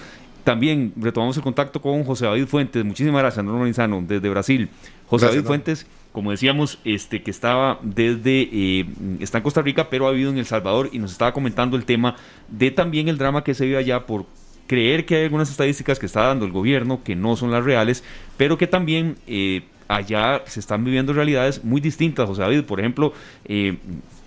[0.44, 4.70] También retomamos el contacto con José David Fuentes, muchísimas gracias Norman Izano, desde Brasil.
[5.08, 8.86] José gracias, David Fuentes, como decíamos, este, que estaba desde, eh,
[9.20, 11.86] está en Costa Rica, pero ha vivido en El Salvador y nos estaba comentando el
[11.86, 12.16] tema
[12.50, 14.26] de también el drama que se vive allá por
[14.72, 18.06] creer que hay algunas estadísticas que está dando el gobierno que no son las reales,
[18.38, 22.26] pero que también eh, allá se están viviendo realidades muy distintas.
[22.26, 23.12] José David, por ejemplo,
[23.44, 23.80] eh,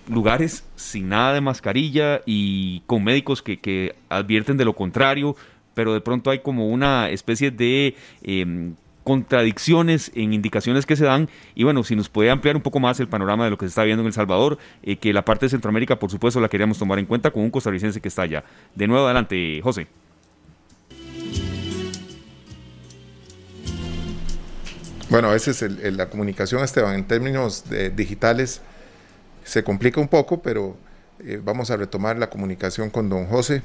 [0.07, 5.35] lugares sin nada de mascarilla y con médicos que, que, advierten de lo contrario,
[5.73, 7.95] pero de pronto hay como una especie de...
[8.21, 8.71] Eh,
[9.03, 12.99] contradicciones en indicaciones que se dan y bueno, si nos puede ampliar un poco más
[12.99, 15.45] el panorama de lo que se está viendo en El Salvador, eh, que la parte
[15.45, 18.43] de Centroamérica por supuesto la queríamos tomar en cuenta con un costarricense que está allá.
[18.73, 19.85] De nuevo adelante, José.
[25.09, 28.61] Bueno, a veces el, el, la comunicación, Esteban, en términos de, digitales
[29.43, 30.75] se complica un poco, pero
[31.23, 33.61] eh, vamos a retomar la comunicación con don José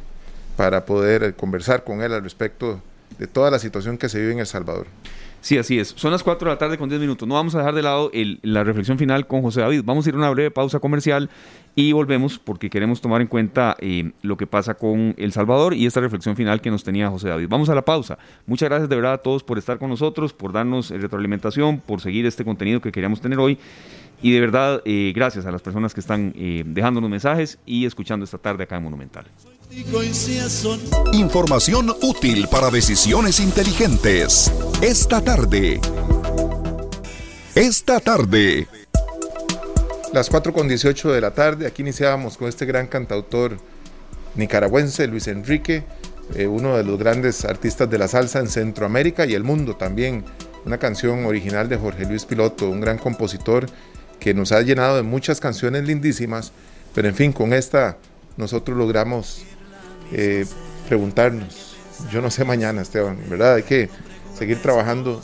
[0.57, 2.83] para poder eh, conversar con él al respecto
[3.19, 4.87] de toda la situación que se vive en El Salvador.
[5.41, 5.95] Sí, así es.
[5.97, 7.27] Son las 4 de la tarde con 10 minutos.
[7.27, 9.83] No vamos a dejar de lado el, la reflexión final con José David.
[9.85, 11.31] Vamos a ir a una breve pausa comercial
[11.75, 15.87] y volvemos porque queremos tomar en cuenta eh, lo que pasa con El Salvador y
[15.87, 17.47] esta reflexión final que nos tenía José David.
[17.49, 18.19] Vamos a la pausa.
[18.47, 22.27] Muchas gracias de verdad a todos por estar con nosotros, por darnos retroalimentación, por seguir
[22.27, 23.59] este contenido que queríamos tener hoy.
[24.23, 28.25] Y de verdad, eh, gracias a las personas que están eh, dejándonos mensajes y escuchando
[28.25, 29.25] esta tarde acá en Monumental.
[31.13, 34.53] Información útil para decisiones inteligentes.
[34.83, 35.81] Esta tarde.
[37.55, 38.67] Esta tarde.
[40.13, 43.57] Las 4 con 18 de la tarde, aquí iniciábamos con este gran cantautor
[44.35, 45.85] nicaragüense, Luis Enrique,
[46.35, 50.25] eh, uno de los grandes artistas de la salsa en Centroamérica y el mundo también.
[50.67, 53.67] Una canción original de Jorge Luis Piloto, un gran compositor
[54.21, 56.53] que nos ha llenado de muchas canciones lindísimas,
[56.95, 57.97] pero en fin, con esta
[58.37, 59.43] nosotros logramos
[60.13, 60.47] eh,
[60.89, 61.77] preguntarnos,
[62.13, 63.55] yo no sé mañana, Esteban, ¿verdad?
[63.55, 63.89] Hay que
[64.37, 65.21] seguir trabajando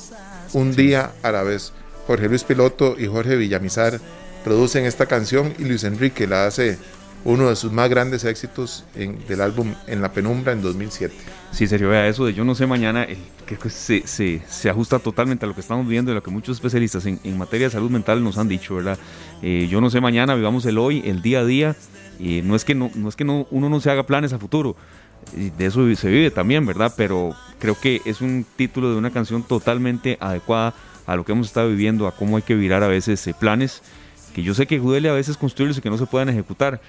[0.53, 1.73] un día a la vez.
[2.07, 4.01] Jorge Luis Piloto y Jorge Villamizar
[4.45, 6.79] producen esta canción y Luis Enrique la hace
[7.25, 11.15] uno de sus más grandes éxitos en, del álbum En la Penumbra en 2007.
[11.57, 13.07] Sí, serio, vea, eso de Yo no sé mañana,
[13.47, 16.23] creo que se, se, se, ajusta totalmente a lo que estamos viendo y a lo
[16.23, 18.99] que muchos especialistas en, en materia de salud mental nos han dicho, ¿verdad?
[19.41, 21.75] Eh, yo no sé mañana, vivamos el hoy, el día a día,
[22.21, 24.39] y no es que, no, no es que no, uno no se haga planes a
[24.39, 24.77] futuro,
[25.33, 26.93] de eso se vive también, ¿verdad?
[26.95, 30.75] Pero creo que es un título de una canción totalmente adecuada
[31.07, 33.81] a lo que hemos estado viviendo, a cómo hay que virar a veces eh, planes
[34.35, 36.83] que yo sé que duele a veces construirlos y que no se puedan ejecutar,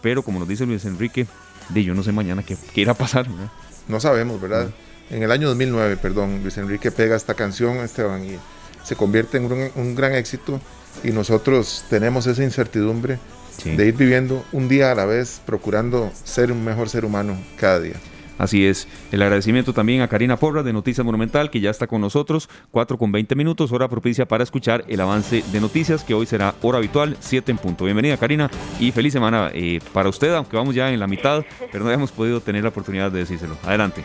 [0.00, 1.26] pero como nos dice Luis Enrique,
[1.68, 3.28] de yo no sé mañana qué, qué irá a pasar.
[3.28, 4.70] No sabemos, ¿verdad?
[5.10, 8.38] En el año 2009, perdón, Luis Enrique pega esta canción, Esteban, y
[8.82, 10.60] se convierte en un, un gran éxito
[11.02, 13.18] y nosotros tenemos esa incertidumbre
[13.56, 13.76] sí.
[13.76, 17.80] de ir viviendo un día a la vez, procurando ser un mejor ser humano cada
[17.80, 17.96] día.
[18.38, 18.88] Así es.
[19.12, 22.48] El agradecimiento también a Karina Porra de Noticias Monumental, que ya está con nosotros.
[22.70, 26.54] 4 con 20 minutos, hora propicia para escuchar el avance de noticias, que hoy será
[26.62, 27.84] hora habitual, 7 en punto.
[27.84, 31.84] Bienvenida, Karina, y feliz semana eh, para usted, aunque vamos ya en la mitad, pero
[31.84, 33.56] no hemos podido tener la oportunidad de decírselo.
[33.64, 34.02] Adelante.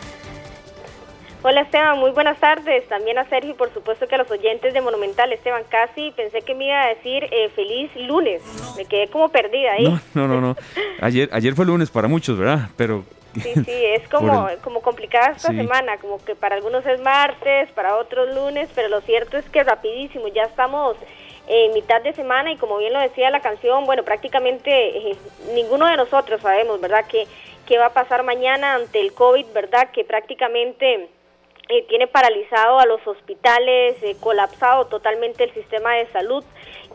[1.42, 2.86] Hola Esteban, muy buenas tardes.
[2.88, 5.32] También a Sergio y por supuesto que a los oyentes de Monumental.
[5.32, 8.42] Esteban, casi pensé que me iba a decir eh, feliz lunes.
[8.76, 9.84] Me quedé como perdida ahí.
[10.12, 10.40] No, no, no.
[10.40, 10.56] no.
[11.00, 12.68] Ayer, ayer fue lunes para muchos, ¿verdad?
[12.76, 13.04] Pero
[13.34, 14.58] Sí, sí, es como, el...
[14.58, 15.56] como complicada esta sí.
[15.56, 19.62] semana, como que para algunos es martes, para otros lunes, pero lo cierto es que
[19.62, 20.96] rapidísimo, ya estamos
[21.46, 25.16] en mitad de semana y como bien lo decía la canción, bueno, prácticamente eh,
[25.54, 27.26] ninguno de nosotros sabemos, ¿verdad?, qué,
[27.66, 31.08] qué va a pasar mañana ante el COVID, ¿verdad?, que prácticamente...
[31.72, 36.42] Eh, tiene paralizado a los hospitales, eh, colapsado totalmente el sistema de salud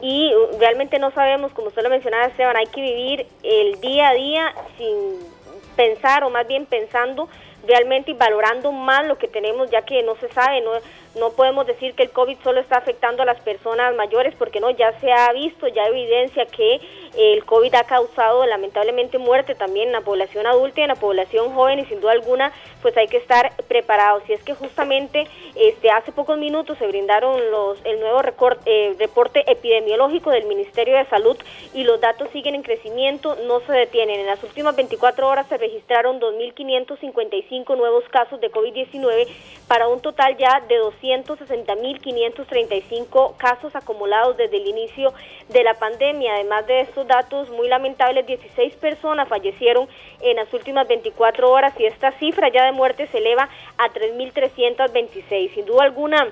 [0.02, 4.10] y uh, realmente no sabemos, como usted lo mencionaba Esteban, hay que vivir el día
[4.10, 5.35] a día sin
[5.76, 7.30] pensar o más bien pensando
[7.68, 10.72] realmente y valorando más lo que tenemos ya que no se sabe, no,
[11.16, 14.70] no podemos decir que el COVID solo está afectando a las personas mayores porque no,
[14.72, 16.82] ya se ha visto, ya evidencia que
[17.18, 21.54] el COVID ha causado lamentablemente muerte también en la población adulta y en la población
[21.54, 22.52] joven y sin duda alguna
[22.82, 24.24] pues hay que estar preparados.
[24.28, 28.96] Y es que justamente este hace pocos minutos se brindaron los el nuevo record, eh,
[29.00, 31.38] reporte epidemiológico del Ministerio de Salud
[31.74, 34.20] y los datos siguen en crecimiento, no se detienen.
[34.20, 39.28] En las últimas 24 horas se registraron 2.555 nuevos casos de COVID-19
[39.68, 40.78] para un total ya de
[41.10, 45.14] 260.535 casos acumulados desde el inicio
[45.50, 46.36] de la pandemia.
[46.36, 49.90] Además de estos datos muy lamentables, 16 personas fallecieron
[50.22, 55.54] en las últimas 24 horas y esta cifra ya de muerte se eleva a 3.326.
[55.54, 56.30] Sin duda alguna,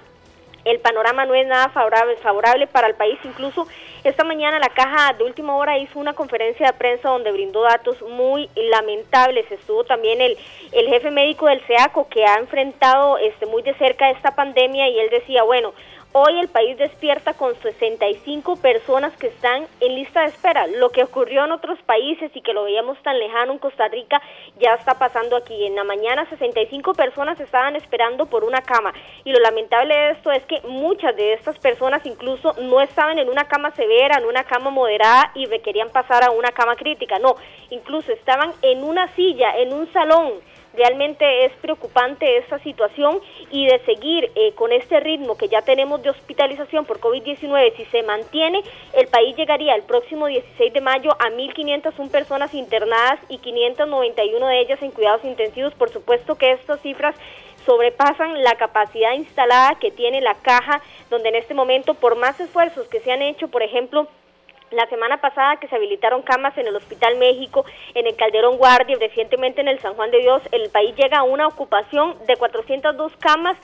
[0.66, 3.18] el panorama no es nada favorable, favorable para el país.
[3.24, 3.68] Incluso
[4.04, 8.02] esta mañana la caja de última hora hizo una conferencia de prensa donde brindó datos
[8.02, 9.50] muy lamentables.
[9.50, 10.38] Estuvo también el,
[10.74, 15.00] el jefe médico del SEACO que ha enfrentado este, muy de cerca esta pandemia y
[15.00, 15.74] él decía, bueno,
[16.16, 20.68] Hoy el país despierta con 65 personas que están en lista de espera.
[20.68, 24.22] Lo que ocurrió en otros países y que lo veíamos tan lejano en Costa Rica
[24.60, 25.66] ya está pasando aquí.
[25.66, 28.94] En la mañana 65 personas estaban esperando por una cama
[29.24, 33.28] y lo lamentable de esto es que muchas de estas personas incluso no estaban en
[33.28, 37.20] una cama severa, en una cama moderada y requerían pasar a una cama crítica.
[37.20, 37.36] No,
[37.70, 40.42] incluso estaban en una silla, en un salón
[40.74, 43.20] Realmente es preocupante esta situación
[43.52, 47.86] y de seguir eh, con este ritmo que ya tenemos de hospitalización por COVID-19, si
[47.86, 48.64] se mantiene,
[48.94, 54.60] el país llegaría el próximo 16 de mayo a 1.501 personas internadas y 591 de
[54.62, 55.76] ellas en cuidados intensivos.
[55.76, 57.16] Por supuesto que estas cifras
[57.68, 60.82] sobrepasan la capacidad instalada que tiene la caja,
[61.14, 64.08] donde en este momento, por más esfuerzos que se han hecho, por ejemplo,
[64.72, 68.98] la semana pasada que se habilitaron camas en el Hospital México, en el Calderón Guardia
[69.00, 73.14] recientemente en el San Juan de Dios, el país llega a una ocupación de 402
[73.18, 73.56] camas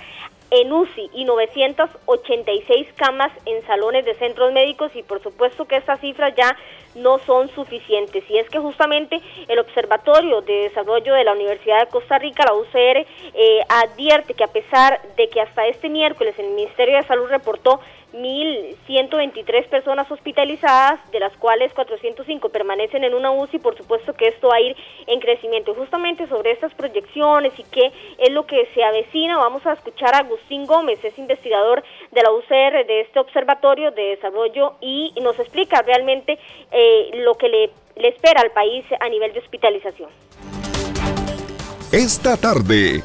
[0.52, 6.00] en UCI y 986 camas en salones de centros médicos y por supuesto que estas
[6.00, 6.56] cifras ya
[6.96, 8.24] no son suficientes.
[8.30, 12.54] Y es que justamente el Observatorio de Desarrollo de la Universidad de Costa Rica, la
[12.54, 17.28] UCR, eh, advierte que a pesar de que hasta este miércoles el Ministerio de Salud
[17.30, 17.80] reportó
[18.14, 24.50] 1.123 personas hospitalizadas, de las cuales 405 permanecen en una UCI, por supuesto que esto
[24.50, 24.76] va a ir
[25.08, 25.74] en crecimiento.
[25.76, 30.20] Justamente sobre estas proyecciones y qué es lo que se avecina, vamos a escuchar a
[30.20, 35.82] Agustín Gómez, es investigador de la UCR de este Observatorio de Desarrollo y nos explica
[35.82, 36.40] realmente
[36.72, 40.10] eh, lo que le, le espera al país a nivel de hospitalización.
[41.92, 43.02] Esta tarde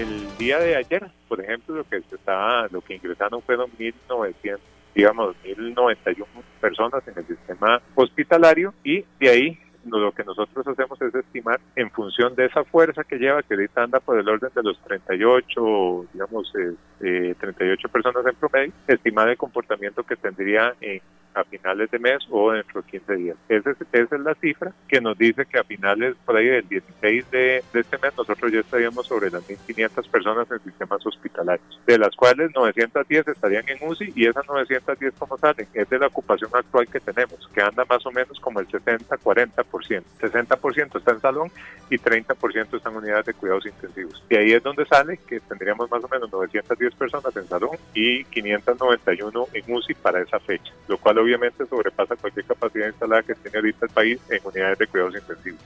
[0.00, 4.58] el día de ayer, por ejemplo, lo que se estaba, lo que ingresaron fueron 1.900,
[4.94, 6.26] digamos, 1.091
[6.60, 11.90] personas en el sistema hospitalario y de ahí lo que nosotros hacemos es estimar en
[11.90, 16.06] función de esa fuerza que lleva, que ahorita anda por el orden de los 38,
[16.12, 16.52] digamos,
[17.00, 21.02] eh, 38 personas en promedio, estimar el comportamiento que tendría en
[21.34, 23.36] a finales de mes o dentro de 15 días.
[23.48, 26.68] Esa es, esa es la cifra que nos dice que a finales por ahí del
[26.68, 31.98] 16 de, este mes nosotros ya estaríamos sobre las 1.500 personas en sistemas hospitalarios, de
[31.98, 36.50] las cuales 910 estarían en UCI y esas 910 como salen es de la ocupación
[36.52, 40.02] actual que tenemos, que anda más o menos como el 60-40%.
[40.20, 41.50] 60% está en salón
[41.90, 44.22] y 30% están en unidades de cuidados intensivos.
[44.30, 48.24] Y ahí es donde sale que tendríamos más o menos 910 personas en salón y
[48.24, 53.58] 591 en UCI para esa fecha, lo cual obviamente sobrepasa cualquier capacidad instalada que tiene
[53.58, 55.60] ahorita el país en unidades de cuidados intensivos.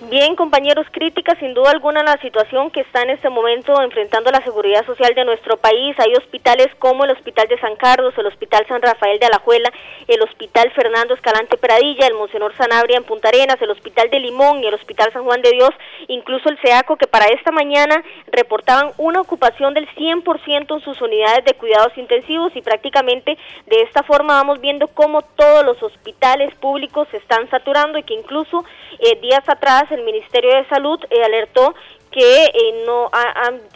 [0.00, 4.40] Bien, compañeros, crítica sin duda alguna la situación que está en este momento enfrentando la
[4.44, 5.96] seguridad social de nuestro país.
[5.98, 9.72] Hay hospitales como el Hospital de San Carlos, el Hospital San Rafael de Alajuela,
[10.06, 14.62] el Hospital Fernando Escalante Pradilla, el Monsenor Sanabria en Punta Arenas, el Hospital de Limón
[14.62, 15.70] y el Hospital San Juan de Dios,
[16.06, 21.44] incluso el SEACO, que para esta mañana reportaban una ocupación del 100% en sus unidades
[21.44, 23.36] de cuidados intensivos y prácticamente
[23.66, 28.14] de esta forma vamos viendo cómo todos los hospitales públicos se están saturando y que
[28.14, 28.64] incluso
[29.00, 31.74] eh, días atrás el Ministerio de Salud eh, alertó
[32.10, 33.10] que eh, no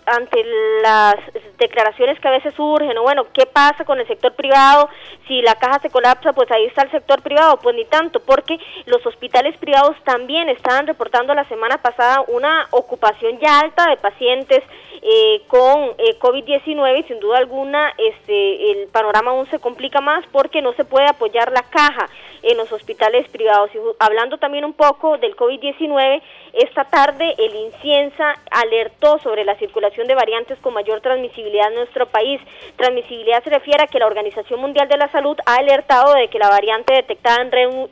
[0.07, 0.45] ante
[0.83, 1.17] las
[1.59, 4.89] declaraciones que a veces surgen, o bueno, ¿qué pasa con el sector privado?
[5.29, 8.59] Si la caja se colapsa, pues ahí está el sector privado, pues ni tanto, porque
[8.87, 14.63] los hospitales privados también estaban reportando la semana pasada una ocupación ya alta de pacientes
[15.05, 20.25] eh, con eh, COVID-19 y sin duda alguna este el panorama aún se complica más
[20.31, 22.09] porque no se puede apoyar la caja
[22.43, 23.71] en los hospitales privados.
[23.75, 26.23] Y hablando también un poco del COVID-19,
[26.53, 32.07] esta tarde el Inciensa alertó sobre la circulación de variantes con mayor transmisibilidad en nuestro
[32.07, 32.41] país.
[32.77, 36.39] Transmisibilidad se refiere a que la Organización Mundial de la Salud ha alertado de que
[36.39, 37.51] la variante detectada en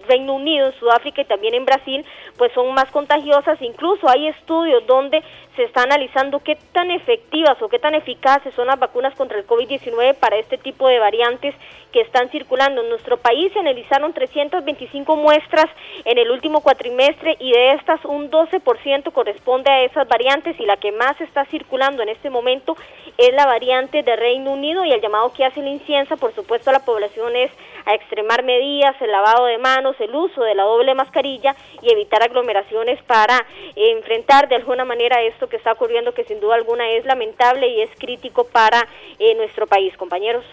[0.08, 2.04] Reino Unido, en Sudáfrica y también en Brasil,
[2.36, 3.60] pues son más contagiosas.
[3.60, 5.22] Incluso hay estudios donde
[5.56, 9.46] se está analizando qué tan efectivas o qué tan eficaces son las vacunas contra el
[9.46, 11.54] COVID-19 para este tipo de variantes
[11.92, 12.82] que están circulando.
[12.82, 15.66] En nuestro país se analizaron 325 muestras
[16.04, 20.76] en el último cuatrimestre y de estas un 12% corresponde a esas variantes y la
[20.76, 22.76] que más está circulando en este momento
[23.18, 26.70] es la variante de Reino Unido y el llamado que hace la inciensa, por supuesto,
[26.70, 27.50] a la población es
[27.86, 32.22] a extremar medidas, el lavado de manos, el uso de la doble mascarilla y evitar
[32.22, 37.04] aglomeraciones para enfrentar de alguna manera esto que está ocurriendo, que sin duda alguna es
[37.04, 38.86] lamentable y es crítico para
[39.18, 40.44] eh, nuestro país, compañeros.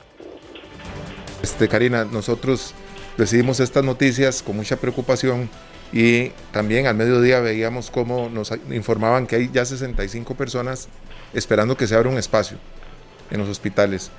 [1.48, 2.74] Este, Karina, nosotros
[3.18, 5.50] recibimos estas noticias con mucha preocupación
[5.94, 10.90] y también al mediodía veíamos cómo nos informaban que hay ya 65 personas
[11.34, 12.58] esperando que se abra un espacio
[13.32, 14.12] en los hospitales.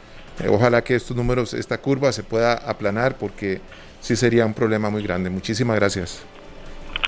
[0.43, 3.61] Eh, ojalá que estos números, esta curva se pueda aplanar porque
[4.01, 5.29] sí sería un problema muy grande.
[5.29, 6.23] Muchísimas gracias.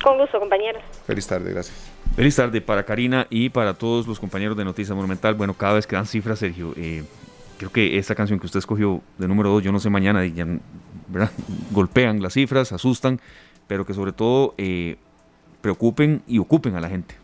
[0.04, 0.82] Con gusto, compañeros.
[1.06, 1.78] Feliz tarde, gracias.
[2.14, 5.32] Feliz tarde para Karina y para todos los compañeros de Noticias Monumental.
[5.32, 7.04] Bueno, cada vez que dan cifras, Sergio, eh,
[7.60, 10.46] creo que esta canción que usted escogió de número 2, yo no sé mañana, ya,
[11.72, 13.20] golpean las cifras, asustan,
[13.66, 14.96] pero que sobre todo eh,
[15.60, 17.16] preocupen y ocupen a la gente.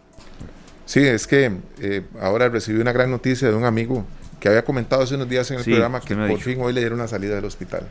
[0.84, 4.05] Sí, es que eh, ahora recibí una gran noticia de un amigo
[4.39, 6.99] que había comentado hace unos días en el programa que por fin hoy le dieron
[6.99, 7.89] una salida del hospital.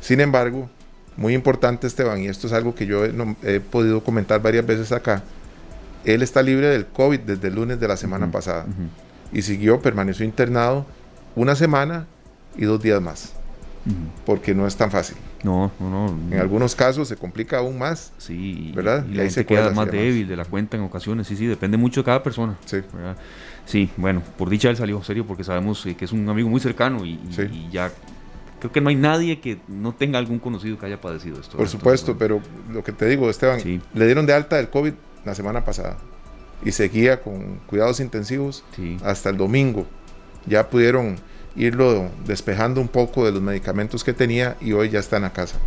[0.00, 0.70] Sin embargo,
[1.18, 5.22] muy importante Esteban, y esto es algo que yo he, podido comentar varias veces acá,
[6.06, 8.64] él está libre del COVID desde el lunes de la semana pasada
[9.30, 10.86] y siguió, permaneció internado
[11.36, 12.06] una semana
[12.56, 13.34] y dos días más,
[14.24, 15.16] porque no es tan fácil.
[15.44, 16.08] No, no, no.
[16.32, 18.12] En algunos casos se complica aún más.
[18.18, 19.06] Sí, ¿verdad?
[19.08, 21.28] Y, ahí se queda más débil de la cuenta en ocasiones.
[21.28, 22.56] Sí, sí, depende mucho de cada persona.
[22.64, 22.78] Sí.
[23.64, 26.60] Sí, bueno, por dicha él salió serio porque sabemos eh, que es un amigo muy
[26.60, 27.20] cercano y,
[27.70, 27.92] ya
[28.58, 31.56] creo que no hay nadie que no tenga algún conocido que haya padecido esto.
[31.56, 32.40] Por supuesto, pero
[32.72, 33.60] lo que te digo, Esteban,
[33.92, 35.98] le dieron de alta del COVID la semana pasada
[36.64, 38.64] y seguía con cuidados intensivos
[39.04, 39.86] hasta el domingo.
[40.46, 41.16] Ya pudieron
[41.56, 45.32] irlo despejando un poco de los medicamentos que tenía y hoy ya está en la
[45.32, 45.58] casa.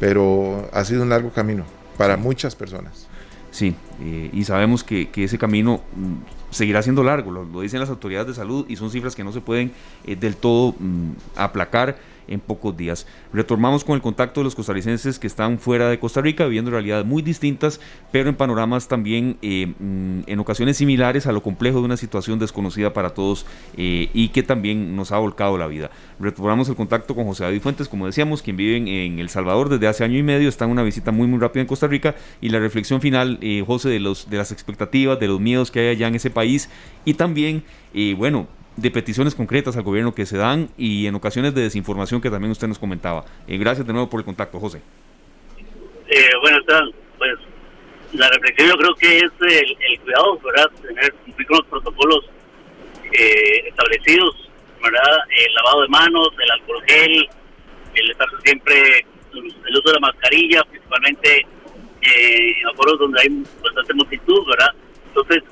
[0.00, 1.64] Pero ha sido un largo camino
[1.96, 3.08] para muchas personas.
[3.50, 8.28] Sí, eh, y sabemos que, ese camino mm, seguirá siendo largo, lo, dicen las autoridades
[8.28, 9.72] de salud y son cifras que no se pueden
[10.04, 11.96] eh, del todo mm, aplacar
[12.28, 13.06] en pocos días.
[13.32, 17.06] Retomamos con el contacto de los costarricenses que están fuera de Costa Rica, viviendo realidades
[17.06, 17.80] muy distintas,
[18.12, 22.38] pero en panoramas también eh, mm, en ocasiones similares a lo complejo de una situación
[22.38, 25.90] desconocida para todos eh, y que también nos ha volcado la vida.
[26.20, 29.86] Retomamos el contacto con José David Fuentes, como decíamos, quien vive en, El Salvador desde
[29.86, 32.50] hace año y medio, está en una visita muy muy rápida en Costa Rica y
[32.50, 35.88] la reflexión final, eh, José, de, los, de las expectativas, de los miedos que hay
[35.88, 36.68] allá en ese país
[37.04, 37.64] y también,
[38.16, 38.46] bueno,
[38.80, 42.52] de peticiones concretas al gobierno que se dan y en ocasiones de desinformación que también
[42.52, 43.24] usted nos comentaba.
[43.46, 44.80] Eh, gracias de nuevo por el contacto, José.
[46.08, 46.58] Eh, bueno,
[47.18, 47.38] pues
[48.12, 50.70] la reflexión yo creo que es el, cuidado, ¿verdad?
[50.80, 52.24] Tener cumplir con los protocolos
[53.12, 54.48] eh, establecidos,
[54.82, 55.18] ¿verdad?
[55.36, 57.28] El lavado de manos, el alcohol gel,
[57.94, 61.46] el estar siempre, el uso de la mascarilla, principalmente
[62.02, 64.72] eh, en foros donde hay bastante multitud, ¿verdad?
[65.08, 65.42] Entonces,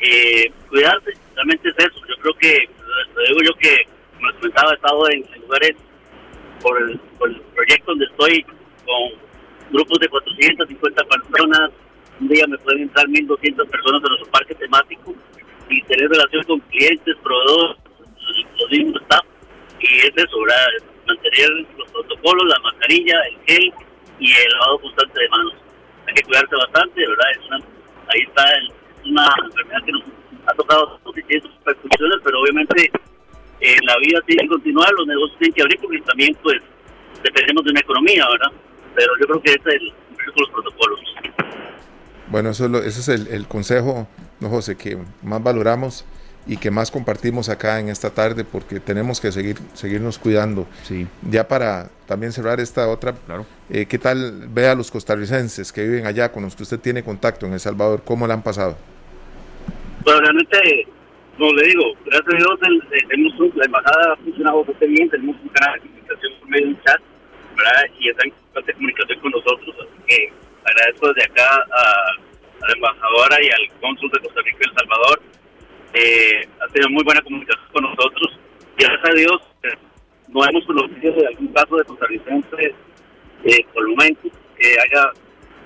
[0.00, 2.00] eh, cuidarse, realmente es eso.
[2.06, 2.68] Yo creo que,
[3.14, 5.76] lo digo yo que, como les comentaba, he estado en, lugares
[6.60, 7.00] por el,
[7.54, 9.20] proyecto donde estoy con
[9.70, 11.70] grupos de 450 personas.
[12.20, 15.14] Un día me pueden entrar 1.200 personas en nuestro parque temático
[15.68, 17.76] y tener relación con clientes, proveedores,
[18.58, 19.24] los mismos staff.
[19.80, 20.66] Y es eso, ¿verdad?
[21.06, 23.72] mantener los protocolos, la mascarilla, el gel
[24.18, 25.54] y el lavado constante de manos.
[26.06, 27.26] Hay que cuidarse bastante, ¿verdad?
[28.08, 28.72] ahí está el
[29.04, 30.02] una enfermedad que nos
[30.50, 32.90] ha tocado suficientes repercusiones, pero obviamente
[33.60, 36.56] eh, la vida tiene que continuar, los negocios tienen que abrir porque también pues
[37.22, 38.52] dependemos de una economía, ¿verdad?
[38.94, 39.92] Pero yo creo que ese es el,
[40.36, 41.00] los protocolos.
[42.28, 46.04] Bueno, eso es ese es el, consejo, no José, que más valoramos
[46.46, 50.66] y que más compartimos acá en esta tarde porque tenemos que seguir seguirnos cuidando.
[50.84, 51.06] Sí.
[51.28, 53.46] Ya para también cerrar esta otra, claro.
[53.68, 57.02] Eh, ¿qué tal ve a los costarricenses que viven allá con los que usted tiene
[57.02, 58.02] contacto en El Salvador?
[58.04, 58.76] ¿Cómo la han pasado?
[60.04, 60.86] Pues realmente,
[61.38, 65.36] como le digo, gracias a Dios el, tenemos la embajada ha funcionado bastante bien, tenemos
[65.42, 67.00] un canal de comunicación por medio de chat,
[67.56, 67.82] ¿verdad?
[67.98, 70.32] Y está en constante comunicación con nosotros, así que
[70.64, 75.22] agradezco desde acá a, la embajadora y al cónsul de Costa Rica y El Salvador.
[75.94, 78.38] Eh, ha tenido muy buena comunicación con nosotros
[78.80, 79.78] gracias a Dios eh,
[80.28, 82.74] no hemos conocido de algún caso de costarricense
[83.44, 84.16] eh, por el
[84.56, 85.12] que haya,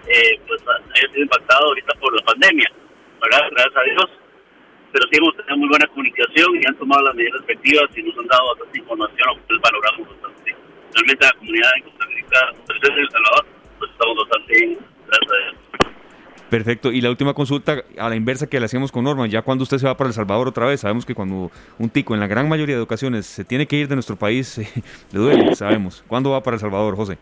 [0.07, 2.70] eh, pues, haya sido impactado ahorita por la pandemia,
[3.20, 3.49] ¿verdad?
[3.51, 4.11] Gracias a Dios
[4.95, 8.16] pero sí hemos tenido muy buena comunicación y han tomado las medidas respectivas y nos
[8.16, 10.57] han dado bastante información, lo cual valoramos bastante.
[10.95, 13.47] Realmente la comunidad en Costa Rica, en El Salvador,
[13.80, 14.78] pues estamos bastante bien,
[15.09, 15.57] gracias a Dios.
[16.49, 16.92] Perfecto.
[16.92, 19.78] Y la última consulta, a la inversa que le hacíamos con Norman, ya cuando usted
[19.78, 22.49] se va para El Salvador otra vez, sabemos que cuando un tico, en la gran
[22.49, 24.59] mayoría de ocasiones, se tiene que ir de nuestro país,
[25.12, 26.05] le duele, sabemos.
[26.07, 27.18] ¿Cuándo va para El Salvador, José?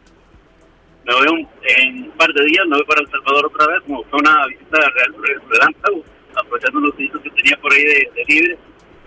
[1.07, 1.49] Me voy
[1.79, 4.47] en un par de días, me voy para El Salvador otra vez, como fue una
[4.47, 5.15] visita real,
[5.49, 6.12] relámpago
[6.53, 8.59] aprovechando los días que tenía por ahí de, libre,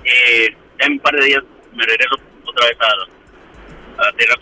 [0.03, 1.43] eh, en un par de días
[1.75, 2.15] me regreso
[2.45, 4.35] otra vez a, a la tierra.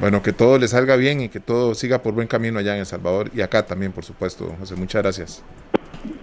[0.00, 2.80] Bueno, que todo le salga bien y que todo siga por buen camino allá en
[2.80, 4.76] El Salvador y acá también, por supuesto, José.
[4.76, 5.44] Muchas gracias.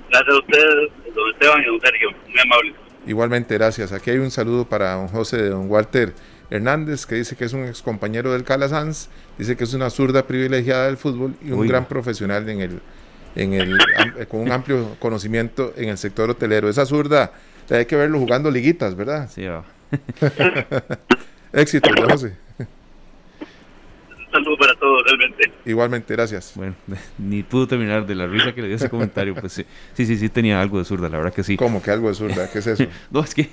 [0.09, 2.11] Gracias a ustedes, don Esteban y don Sergio.
[2.11, 2.75] Muy amables.
[3.05, 3.91] Igualmente, gracias.
[3.91, 6.13] Aquí hay un saludo para don José de don Walter
[6.49, 10.25] Hernández, que dice que es un ex compañero del Calasanz, dice que es una zurda
[10.25, 12.81] privilegiada del fútbol y un gran profesional en el
[13.35, 13.77] en el,
[14.27, 16.69] con un amplio conocimiento en el sector hotelero.
[16.69, 17.31] Esa zurda,
[17.69, 19.29] hay que verlo jugando liguitas, ¿verdad?
[19.29, 19.45] Sí,
[21.53, 22.33] Éxito, José
[24.35, 25.51] saludo para todos, realmente.
[25.65, 26.53] Igualmente, gracias.
[26.55, 26.75] Bueno,
[27.17, 29.35] ni pudo terminar de la risa que le dio ese comentario.
[29.35, 31.57] Pues sí, sí, sí, tenía algo de zurda, la verdad que sí.
[31.57, 32.49] ¿Cómo que algo de zurda?
[32.51, 32.85] ¿Qué es eso?
[33.11, 33.49] no, es que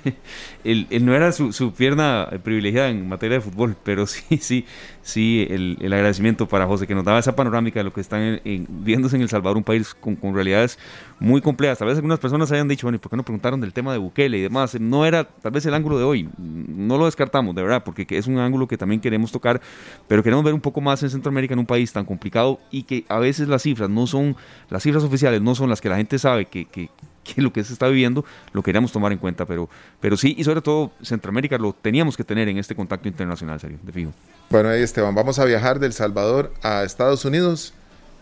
[0.63, 4.65] él, no era su, su, pierna privilegiada en materia de fútbol, pero sí, sí,
[5.03, 8.41] sí, el, el, agradecimiento para José que nos daba esa panorámica de lo que están
[8.43, 10.79] viéndose en El Salvador, un país con, con realidades
[11.19, 11.77] muy complejas.
[11.77, 13.99] Tal vez algunas personas hayan dicho, bueno, ¿y por qué no preguntaron del tema de
[13.99, 14.79] Bukele y demás?
[14.79, 18.27] No era tal vez el ángulo de hoy, no lo descartamos, de verdad, porque es
[18.27, 19.61] un ángulo que también queremos tocar,
[20.07, 23.05] pero queremos ver un poco más en Centroamérica, en un país tan complicado y que
[23.09, 24.35] a veces las cifras no son,
[24.69, 26.89] las cifras oficiales no son las que la gente sabe que, que,
[27.23, 29.69] que lo que se está viviendo, lo queríamos tomar en cuenta, pero,
[29.99, 33.77] pero sí, y sobre todo Centroamérica lo teníamos que tener en este contacto internacional, serio,
[33.81, 34.11] de fijo.
[34.49, 37.73] Bueno, ahí Esteban, vamos a viajar del Salvador a Estados Unidos,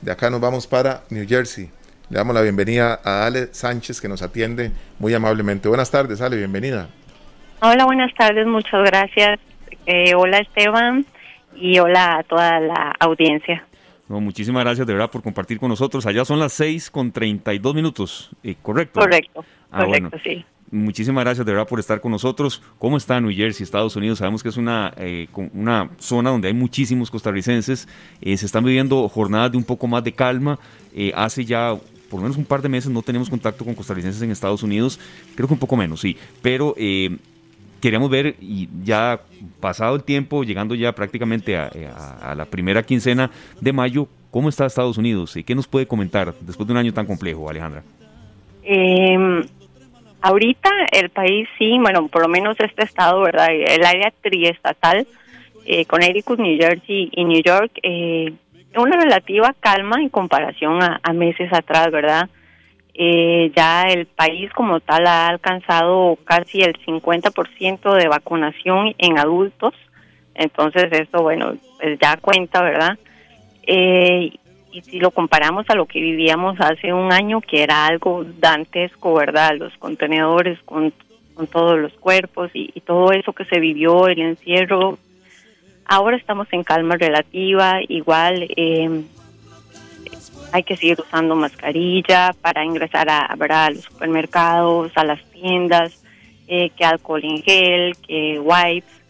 [0.01, 1.69] de acá nos vamos para New Jersey.
[2.09, 5.69] Le damos la bienvenida a Ale Sánchez que nos atiende muy amablemente.
[5.69, 6.89] Buenas tardes, Ale, bienvenida.
[7.61, 9.39] Hola, buenas tardes, muchas gracias.
[9.85, 11.05] Eh, hola Esteban
[11.55, 13.65] y hola a toda la audiencia.
[14.11, 16.05] No, muchísimas gracias de verdad por compartir con nosotros.
[16.05, 18.99] Allá son las 6 con 32 minutos, eh, ¿correcto?
[18.99, 20.43] Correcto, ah, correcto, sí.
[20.69, 22.61] Muchísimas gracias de verdad por estar con nosotros.
[22.77, 24.19] ¿Cómo está New Jersey, Estados Unidos?
[24.19, 27.87] Sabemos que es una, eh, una zona donde hay muchísimos costarricenses.
[28.21, 30.59] se están viviendo jornadas de un poco más de calma.
[31.15, 31.77] hace ya
[32.09, 34.99] por lo menos un par de meses no tenemos contacto con costarricenses en Estados Unidos,
[35.35, 37.17] creo que un poco menos, sí, pero eh,
[37.81, 39.19] queríamos ver y ya
[39.59, 43.29] pasado el tiempo, llegando ya prácticamente a, la primera quincena
[43.59, 45.35] de mayo, ¿cómo está Estados Unidos?
[45.35, 47.83] ¿Y qué nos puede comentar después de un año tan complejo, Alejandra?
[48.63, 49.43] Eh,
[50.21, 53.49] ahorita el país sí, bueno, por lo menos este estado, ¿verdad?
[53.51, 55.07] El área triestatal,
[55.65, 58.33] eh, Connecticut, New Jersey y New York, eh,
[58.75, 62.29] una relativa calma en comparación a, meses atrás, ¿verdad?
[62.93, 69.73] Eh, ya el país como tal ha alcanzado casi el 50% de vacunación en adultos,
[70.35, 72.97] entonces esto, bueno, pues ya cuenta, ¿verdad?
[73.65, 74.31] Eh,
[74.73, 79.13] y si lo comparamos a lo que vivíamos hace un año, que era algo dantesco,
[79.13, 79.55] ¿verdad?
[79.57, 80.93] Los contenedores con,
[81.33, 84.97] con todos los cuerpos y, todo eso que se vivió, el encierro.
[85.85, 89.03] Ahora estamos en calma relativa, igual eh,
[90.51, 96.03] hay que seguir usando mascarilla para ingresar a, a los supermercados, a las tiendas,
[96.47, 99.01] eh, que alcohol en gel, que wipes,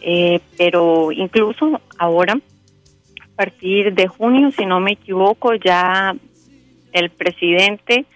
[0.00, 6.14] eh, pero incluso ahora a partir de junio, si no me equivoco, ya
[6.92, 8.06] el presidente,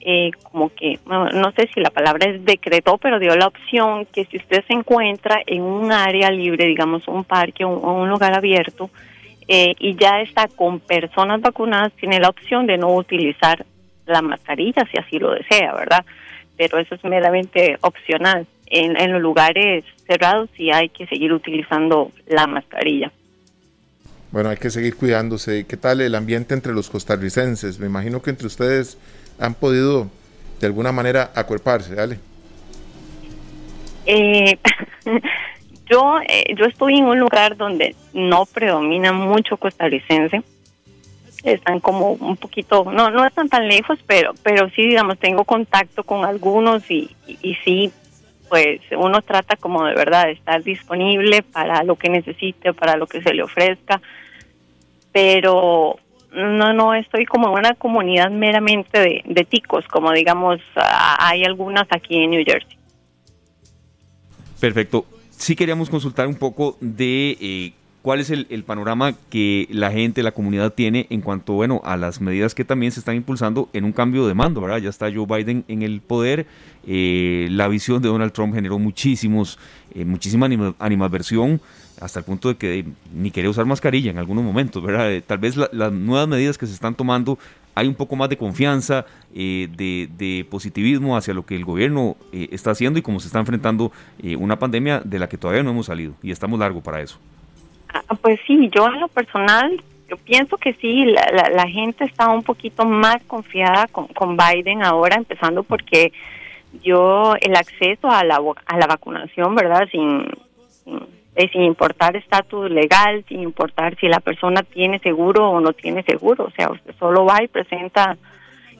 [0.00, 4.24] eh, como que, no, sé si la palabra es decretó, pero dio la opción que
[4.24, 8.90] si usted se encuentra en un área libre, digamos un parque o un, lugar abierto,
[9.48, 13.64] eh, y ya está con personas vacunadas, tiene la opción de no utilizar
[14.06, 16.04] la mascarilla si así lo desea, ¿verdad?
[16.56, 18.46] Pero eso es meramente opcional.
[18.66, 23.12] En, en los lugares cerrados sí hay que seguir utilizando la mascarilla.
[24.32, 25.66] Bueno, hay que seguir cuidándose.
[25.66, 27.78] ¿Qué tal el ambiente entre los costarricenses?
[27.78, 28.98] Me imagino que entre ustedes
[29.38, 30.10] han podido
[30.60, 32.18] de alguna manera acuerparse, dale.
[34.06, 34.58] Eh,
[35.86, 40.42] yo, eh, yo estoy en un lugar donde no predomina mucho costarricense.
[41.42, 46.02] Están como un poquito, no, no están tan lejos, pero, pero sí, digamos, tengo contacto
[46.02, 47.92] con algunos y, y, sí,
[48.48, 53.06] pues uno trata como de verdad de estar disponible para lo que necesite, para lo
[53.06, 54.00] que se le ofrezca
[55.16, 55.98] pero
[56.34, 62.22] no, no estoy como en una comunidad meramente de, ticos, como digamos hay algunas aquí
[62.22, 62.76] en New Jersey.
[64.60, 65.06] Perfecto.
[65.36, 67.72] Sí queríamos consultar un poco de eh,
[68.06, 72.20] cuál es el, panorama que la gente, la comunidad tiene en cuanto, bueno, a las
[72.20, 74.78] medidas que también se están impulsando en un cambio de mando, ¿verdad?
[74.78, 76.46] Ya está Joe Biden en el poder,
[76.86, 79.58] eh, la visión de Donald Trump generó muchísimos,
[79.92, 81.60] eh, muchísima animadversión
[82.00, 85.22] hasta el punto de que ni quería usar mascarilla en algunos momentos, ¿verdad?
[85.26, 87.38] Tal vez las nuevas medidas que se están tomando
[87.76, 92.48] hay un poco más de confianza, eh, de, positivismo hacia lo que el gobierno eh,
[92.50, 93.92] está haciendo y cómo se está enfrentando
[94.38, 97.18] una pandemia de la que todavía no hemos salido y estamos largo para eso.
[97.92, 102.42] Ah, pues sí, yo en lo personal, yo pienso que sí, la, gente está un
[102.42, 106.12] poquito más confiada con, Biden ahora, empezando porque
[106.82, 109.86] yo el acceso a la, a la vacunación, ¿verdad?
[109.90, 110.26] sin
[111.36, 116.02] eh, sin importar estatus legal, sin importar si la persona tiene seguro o no tiene
[116.02, 116.44] seguro.
[116.44, 118.16] O sea, usted solo va y presenta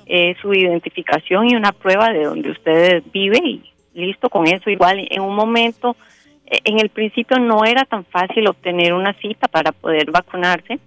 [0.07, 4.71] eh, su identificación y una prueba de donde usted vive y listo con eso.
[4.71, 5.97] Igual en un momento,
[6.47, 10.79] eh, en el principio no era tan fácil obtener una cita para poder vacunarse.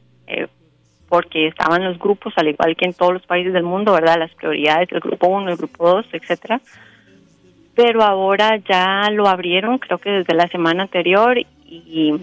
[1.08, 4.20] porque estaban los grupos, al igual que en todos los países del mundo, ¿verdad?
[4.20, 6.62] Las prioridades, el grupo 1, el grupo 2, etcétera
[7.80, 11.38] pero ahora ya lo abrieron, creo que desde la semana anterior
[11.70, 12.14] y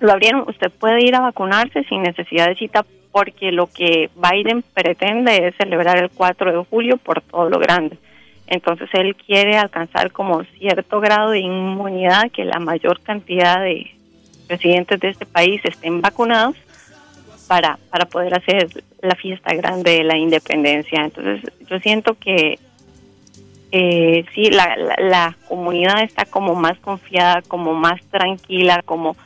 [0.00, 0.44] lo abrieron.
[0.48, 5.54] Usted puede ir a vacunarse sin necesidad de cita porque lo que Biden pretende es
[5.56, 7.98] celebrar el 4 de julio por todo lo grande.
[8.46, 13.90] Entonces él quiere alcanzar como cierto grado de inmunidad, que la mayor cantidad de
[14.48, 16.56] residentes de este país estén vacunados
[17.48, 18.68] para, para poder hacer
[19.00, 21.04] la fiesta grande de la independencia.
[21.04, 22.58] Entonces yo siento que
[23.72, 29.16] eh, sí, la, la, comunidad está como más confiada, como más tranquila, como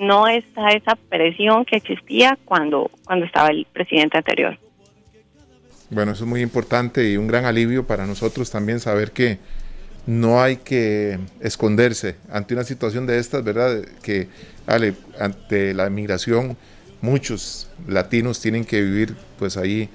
[0.00, 4.58] no está esa presión que existía cuando, cuando estaba el presidente anterior.
[5.90, 9.38] Bueno, eso es muy importante y un gran alivio para nosotros también saber que
[10.06, 13.82] no hay que esconderse ante una situación de estas, ¿verdad?
[14.02, 14.28] Que
[14.66, 16.56] ale, ante la migración
[17.00, 19.88] muchos latinos tienen que vivir pues ahí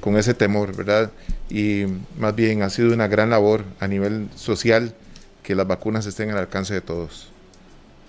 [0.00, 1.10] con ese temor, ¿verdad?
[1.48, 1.84] Y
[2.18, 4.94] más bien ha sido una gran labor a nivel social
[5.42, 7.30] que las vacunas estén al alcance de todos.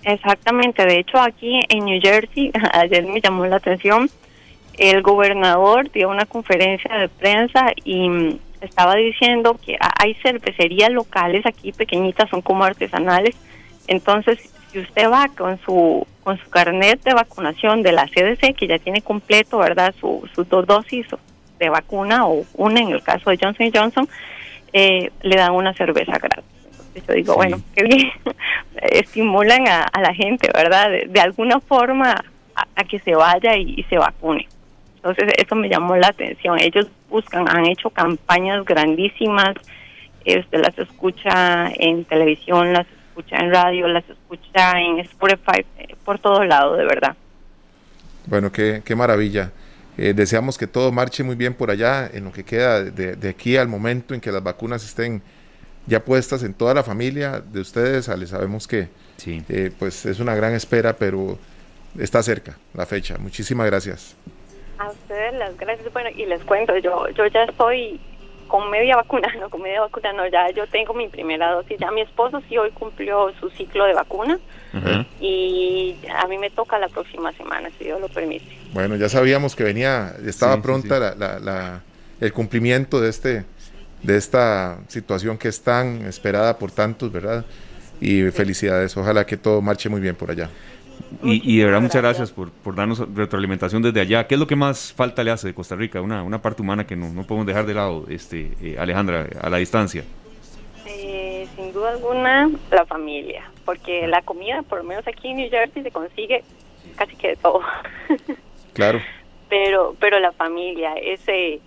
[0.02, 4.10] Exactamente, de hecho aquí en New Jersey, ayer me llamó la atención,
[4.78, 11.44] el gobernador dio una conferencia de prensa y mm, estaba diciendo que hay cervecerías locales
[11.46, 13.36] aquí pequeñitas, son como artesanales,
[13.86, 14.38] entonces
[14.72, 18.78] si usted va con su con su carnet de vacunación de la CDC, que ya
[18.78, 19.94] tiene completo, ¿verdad?
[19.98, 21.06] Su, sus dos dosis
[21.58, 24.08] de vacuna o una en el caso de Johnson Johnson,
[24.72, 26.44] eh, le dan una cerveza gratis.
[26.68, 28.10] Entonces yo digo, bueno, qué bien,
[28.82, 30.90] estimulan a, la gente, ¿verdad?
[31.06, 34.48] De, alguna forma a, que se vaya y, se vacune.
[34.96, 36.58] Entonces eso me llamó la atención.
[36.58, 39.54] Ellos buscan, han hecho campañas grandísimas,
[40.24, 46.18] este, las escucha en televisión, las escucha en radio, las escucha en Spotify, eh, por
[46.18, 47.16] todo lado, de verdad.
[48.26, 49.52] Bueno, qué, qué maravilla.
[49.98, 53.56] Eh, deseamos que todo marche muy bien por allá en lo que queda de, aquí
[53.56, 55.20] al momento en que las vacunas estén
[55.86, 58.06] ya puestas en toda la familia de ustedes.
[58.16, 59.42] Les sabemos que sí.
[59.48, 61.36] Eh, pues es una gran espera, pero
[61.98, 63.18] está cerca la fecha.
[63.18, 64.16] Muchísimas gracias.
[64.78, 65.92] A ustedes las gracias.
[65.92, 68.00] Bueno, y les cuento, yo, yo ya estoy
[68.46, 71.76] con media vacuna, no con media vacuna, no, ya yo tengo mi primera dosis.
[71.78, 74.38] Ya mi esposo sí hoy cumplió su ciclo de vacuna
[75.20, 78.57] y a mí me toca la próxima semana, si Dios lo permite.
[78.78, 81.82] Bueno, ya sabíamos que venía, estaba pronta La, la,
[82.20, 83.44] el cumplimiento de este
[84.04, 87.44] de esta situación que es tan esperada por tantos, ¿verdad?
[88.00, 90.48] Y felicidades, ojalá que todo marche muy bien por allá.
[91.24, 94.28] Y, de verdad, muchas gracias por, por, darnos retroalimentación desde allá.
[94.28, 96.00] ¿Qué es lo que más falta le hace de Costa Rica?
[96.00, 99.50] Una, una parte humana que no, no podemos dejar de lado, este, eh, Alejandra, a
[99.50, 100.04] la distancia.
[100.86, 105.50] Eh, sin duda alguna, la familia, porque la comida, por lo menos aquí en New
[105.50, 106.44] Jersey, se consigue
[106.94, 107.60] casi que de todo.
[108.78, 109.00] Claro.
[109.48, 111.58] pero, pero la familia, ese,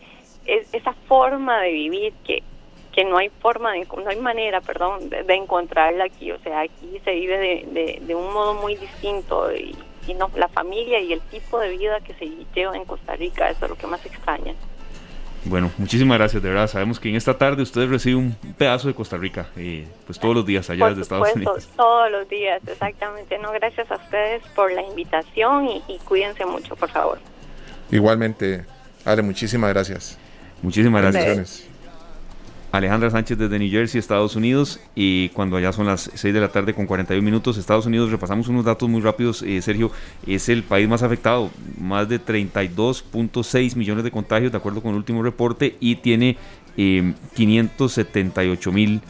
[0.45, 2.41] esa forma de vivir que,
[2.93, 6.31] que no hay forma, de, no hay manera, perdón, de, encontrarla aquí.
[6.31, 9.75] O sea, aquí se vive de, de, un modo muy distinto y,
[10.07, 13.49] y, no la familia y el tipo de vida que se lleva en Costa Rica,
[13.49, 14.55] eso es lo que más extraña.
[15.45, 16.67] Bueno, muchísimas gracias, de verdad.
[16.67, 20.35] Sabemos que en esta tarde ustedes reciben un pedazo de Costa Rica, eh, pues todos
[20.35, 21.67] los días allá desde Estados Unidos.
[21.75, 23.37] Todos los días, exactamente.
[23.39, 27.19] No, gracias a ustedes por la invitación y, cuídense mucho, por favor.
[27.89, 28.65] Igualmente,
[29.03, 30.17] Ale, muchísimas gracias.
[30.61, 31.70] Muchísimas gracias.
[32.71, 36.47] Alejandra Sánchez desde New Jersey, Estados Unidos, y cuando allá son las 6 de la
[36.49, 39.91] tarde con 41 minutos, Estados Unidos, repasamos unos datos muy rápidos, eh, Sergio,
[40.25, 44.97] es el país más afectado, más de 32.6 millones de contagios, de acuerdo con el
[44.97, 46.37] último reporte, y tiene
[46.75, 49.01] 578 em, mil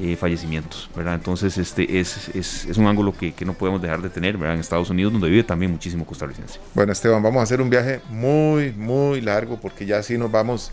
[0.00, 1.16] eh, fallecimientos, ¿verdad?
[1.16, 4.54] Entonces, este es, es, es un ángulo que, que, no podemos dejar de tener, ¿verdad?
[4.54, 6.60] En Estados Unidos, donde vive también muchísimo costarricense.
[6.72, 10.70] Bueno, Esteban, vamos a hacer un viaje muy, muy largo, porque ya así nos vamos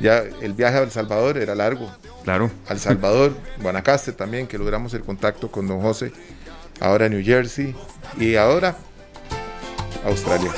[0.00, 1.90] ya el viaje a El Salvador era largo.
[2.24, 2.50] Claro.
[2.68, 3.32] Al Salvador,
[3.62, 6.12] Guanacaste también, que logramos el contacto con don José.
[6.80, 7.74] Ahora New Jersey.
[8.18, 8.76] Y ahora
[10.04, 10.52] Australia.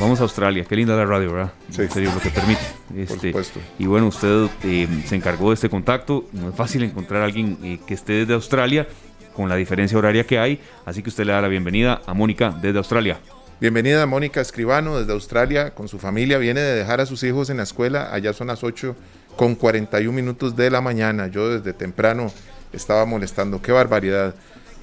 [0.00, 1.52] Vamos a Australia, qué linda la radio, ¿verdad?
[1.70, 1.82] Sí.
[1.82, 2.62] En serio, lo que permite.
[2.96, 3.60] Este, Por supuesto.
[3.78, 6.24] Y bueno, usted eh, se encargó de este contacto.
[6.32, 8.88] No es fácil encontrar a alguien eh, que esté desde Australia,
[9.34, 10.60] con la diferencia horaria que hay.
[10.86, 13.18] Así que usted le da la bienvenida a Mónica desde Australia.
[13.64, 16.36] Bienvenida Mónica Escribano desde Australia con su familia.
[16.36, 18.12] Viene de dejar a sus hijos en la escuela.
[18.12, 18.94] Allá son las 8
[19.36, 21.28] con 41 minutos de la mañana.
[21.28, 22.30] Yo desde temprano
[22.74, 23.62] estaba molestando.
[23.62, 24.34] Qué barbaridad.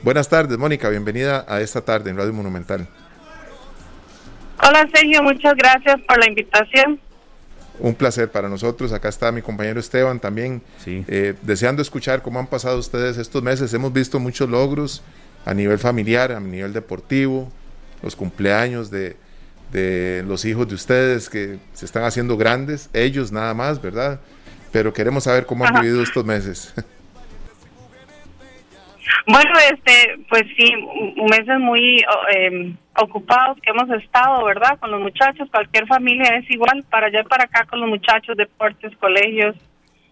[0.01, 0.89] Buenas tardes, Mónica.
[0.89, 2.87] Bienvenida a esta tarde en Radio Monumental.
[4.67, 5.21] Hola, Sergio.
[5.21, 6.99] Muchas gracias por la invitación.
[7.77, 8.93] Un placer para nosotros.
[8.93, 10.59] Acá está mi compañero Esteban también.
[10.83, 11.05] Sí.
[11.07, 13.71] Eh, deseando escuchar cómo han pasado ustedes estos meses.
[13.75, 15.03] Hemos visto muchos logros
[15.45, 17.51] a nivel familiar, a nivel deportivo,
[18.01, 19.15] los cumpleaños de,
[20.25, 24.19] los hijos de ustedes que se están haciendo grandes, ellos nada más, ¿verdad?
[24.71, 26.73] Pero queremos saber cómo han vivido estos meses.
[29.27, 30.73] Bueno, este, pues sí,
[31.29, 34.79] meses muy em, ocupados que hemos estado, ¿verdad?
[34.79, 38.35] Con los muchachos, cualquier familia es igual, para allá y para acá con los muchachos,
[38.35, 39.55] deportes, colegios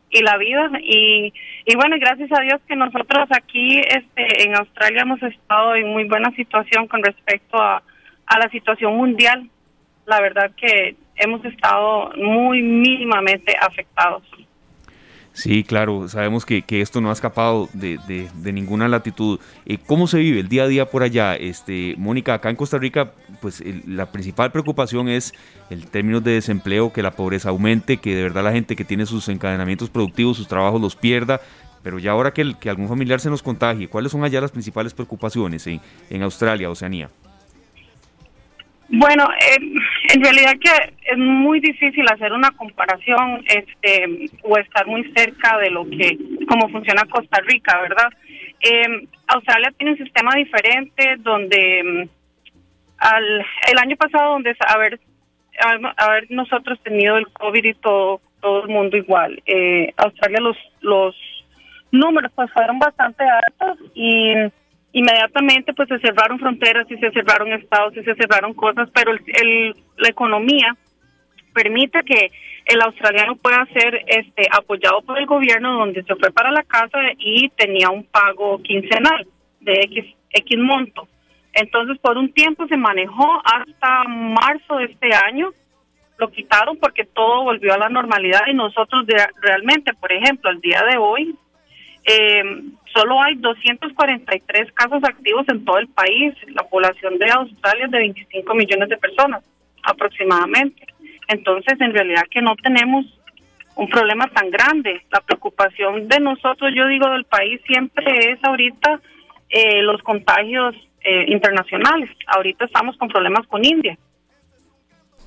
[0.10, 0.70] y la vida.
[0.82, 1.34] Y,
[1.66, 6.06] y bueno, gracias a Dios que nosotros aquí este, en Australia hemos estado en muy
[6.06, 7.84] buena situación con respecto a,
[8.26, 9.50] a la situación mundial.
[10.06, 14.24] La verdad que hemos estado muy mínimamente afectados.
[15.34, 17.98] Sí, claro, sabemos que, que esto no ha escapado de,
[18.34, 19.40] de, ninguna latitud.
[19.66, 21.36] Eh, ¿Cómo se vive el día a día por allá?
[21.36, 25.34] Este, Mónica, acá en Costa Rica, pues la principal preocupación es
[25.70, 29.06] el término de desempleo, que la pobreza aumente, que de verdad la gente que tiene
[29.06, 31.40] sus encadenamientos productivos, sus trabajos los pierda.
[31.84, 34.94] Pero ya ahora que, que algún familiar se nos contagie, ¿cuáles son allá las principales
[34.94, 37.10] preocupaciones en, en Australia, Oceanía?
[38.92, 39.58] Bueno, eh,
[40.14, 45.70] en realidad que es muy difícil hacer una comparación este, o estar muy cerca de
[45.70, 46.18] lo que,
[46.48, 48.10] cómo funciona Costa Rica, ¿verdad?
[48.62, 52.10] Eh, Australia tiene un sistema diferente donde
[52.98, 55.00] al, el año pasado, donde haber,
[55.98, 61.16] haber nosotros tenido el COVID y todo, todo el mundo igual, eh, Australia los, los
[61.92, 64.34] números pues fueron bastante altos y
[64.92, 69.76] inmediatamente pues se cerraron fronteras y se cerraron estados y se cerraron cosas, pero el,
[69.98, 70.76] la economía
[71.54, 72.32] permite que
[72.66, 77.00] el australiano pueda ser este apoyado por el gobierno donde se fue para la casa
[77.18, 79.28] y tenía un pago quincenal
[79.60, 81.08] de X, X monto.
[81.54, 85.50] Entonces, por un tiempo se manejó hasta marzo de este año,
[86.18, 89.06] lo quitaron porque todo volvió a la normalidad y nosotros
[89.42, 91.36] realmente, por ejemplo, el día de hoy,
[92.06, 92.44] eh,
[92.94, 96.34] solo hay 243 casos activos en todo el país.
[96.48, 99.44] La población de Australia es de 25 millones de personas
[99.84, 100.86] aproximadamente.
[101.28, 103.06] Entonces, en realidad que no tenemos
[103.76, 105.02] un problema tan grande.
[105.12, 109.00] La preocupación de nosotros, yo digo, del país siempre es ahorita
[109.50, 112.10] eh, los contagios eh, internacionales.
[112.28, 113.98] Ahorita estamos con problemas con India.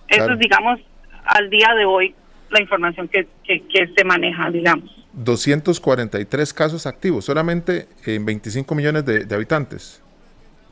[0.08, 0.80] Eso es, digamos,
[1.24, 2.14] al día de hoy
[2.52, 4.90] la información que, que, se maneja, digamos.
[5.12, 10.02] 243 casos activos, solamente en 25 millones de, habitantes.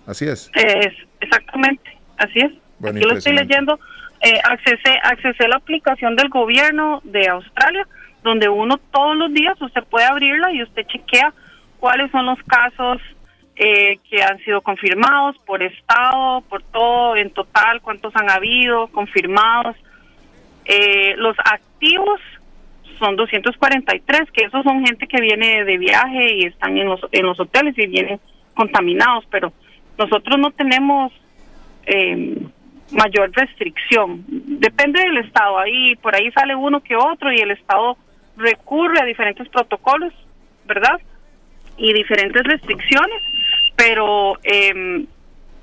[0.07, 0.51] Así es.
[0.55, 0.95] es.
[1.21, 2.53] Exactamente, así es.
[2.83, 3.79] Aquí lo estoy leyendo.
[4.23, 7.87] Eh, accesé, accesé la aplicación del gobierno de Australia,
[8.23, 11.33] donde uno todos los días usted puede abrirla y usted chequea
[11.79, 13.01] cuáles son los casos
[13.57, 19.77] eh, que han sido confirmados por estado, por todo, en total, cuántos han habido confirmados.
[20.65, 22.21] Eh, los activos
[22.99, 27.27] son 243, que esos son gente que viene de viaje y están en los, en
[27.27, 28.21] los hoteles y vienen
[28.55, 29.53] contaminados, pero
[29.99, 31.13] nosotros no tenemos
[31.87, 32.39] eh,
[32.93, 34.25] mayor restricción.
[34.29, 37.97] Depende del estado, ahí por ahí sale uno que otro y el estado
[38.37, 40.13] recurre a diferentes protocolos,
[40.67, 41.01] ¿verdad?
[41.77, 43.23] Y diferentes restricciones,
[43.77, 45.07] pero eh,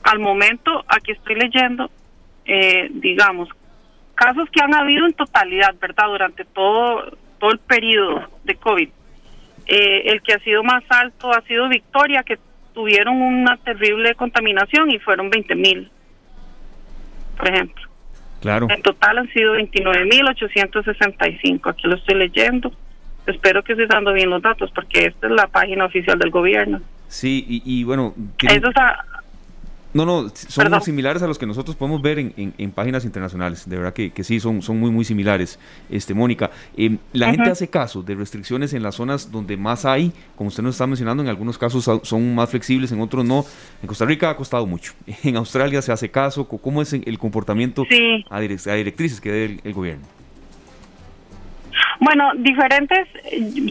[0.04, 1.90] al momento, aquí estoy leyendo,
[2.46, 3.50] eh, digamos,
[4.18, 6.08] casos que han habido en totalidad, ¿verdad?
[6.08, 8.90] Durante todo, todo el periodo de COVID.
[9.68, 12.40] Eh, el que ha sido más alto ha sido Victoria, que
[12.74, 15.92] tuvieron una terrible contaminación y fueron 20 mil
[17.38, 17.88] por ejemplo.
[18.42, 18.68] Claro.
[18.70, 21.70] En total han sido 29.865.
[21.70, 22.74] Aquí lo estoy leyendo.
[23.26, 26.82] Espero que esté dando bien los datos porque esta es la página oficial del gobierno.
[27.08, 28.14] Sí, y, bueno.
[28.44, 28.68] Eso
[29.98, 33.68] no, no, son muy similares a los que nosotros podemos ver en, páginas internacionales.
[33.68, 35.60] De verdad que, sí, son, son muy, muy similares.
[35.90, 40.14] Este, Mónica, em, la gente hace caso de restricciones en las zonas donde más hay,
[40.36, 43.44] como usted nos está mencionando, en algunos casos son más flexibles, en otros no.
[43.82, 44.94] En Costa Rica ha costado mucho.
[45.24, 46.48] En Australia se hace caso.
[46.48, 47.84] ¿Cómo es el comportamiento
[48.30, 50.06] a, directrices que dé el, gobierno?
[52.00, 53.08] Bueno, diferentes.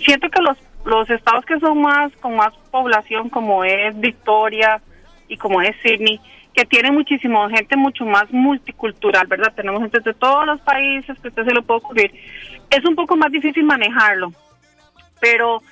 [0.04, 4.82] Siento que los, los estados que son más, con más población, como es Victoria,
[5.28, 6.20] y como es Sydney,
[6.54, 9.52] que tiene muchísimo gente mucho más multicultural, ¿verdad?
[9.54, 12.10] Tenemos gente de todos los países que usted se lo puede ocurrir.
[12.70, 14.32] Es un poco más difícil manejarlo,
[15.20, 15.62] pero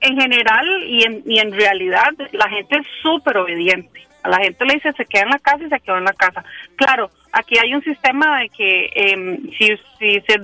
[0.00, 4.00] en general y en, y en realidad la gente es súper obediente.
[4.24, 6.12] A la gente le dice se queda en la casa y se queda en la
[6.14, 6.44] casa.
[6.76, 10.40] Claro, aquí hay un sistema de que em, si, si se,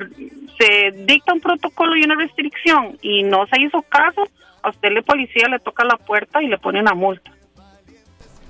[0.59, 4.29] se dicta un protocolo y una restricción y no se hizo caso,
[4.63, 7.33] a usted la policía le toca la puerta y le pone una multa.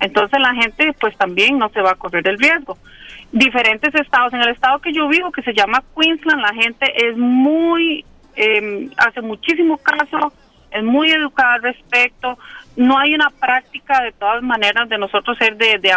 [0.01, 2.77] Entonces la gente pues también no se va a correr el riesgo.
[3.31, 7.15] Diferentes estados, en el estado que yo vivo, que se llama Queensland, la gente es
[7.15, 8.03] muy,
[8.35, 10.33] eh, hace muchísimo caso,
[10.71, 12.37] es muy educada al respecto.
[12.75, 15.93] No hay una práctica de todas maneras de nosotros ser de, de,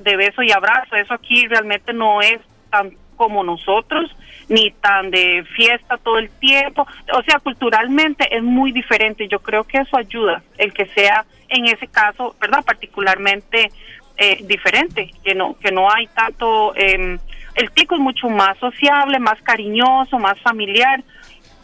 [0.00, 0.96] de beso y abrazo.
[0.96, 2.40] Eso aquí realmente no es
[2.70, 4.10] tan como nosotros,
[4.48, 6.86] ni tan de fiesta todo el tiempo.
[7.12, 9.28] O sea, culturalmente es muy diferente.
[9.28, 12.64] Yo creo que eso ayuda, el que sea en ese caso, ¿verdad?
[12.64, 13.70] Particularmente
[14.16, 17.18] eh, diferente, que no, que no hay tanto, eh,
[17.54, 21.02] el tico es mucho más sociable, más cariñoso, más familiar,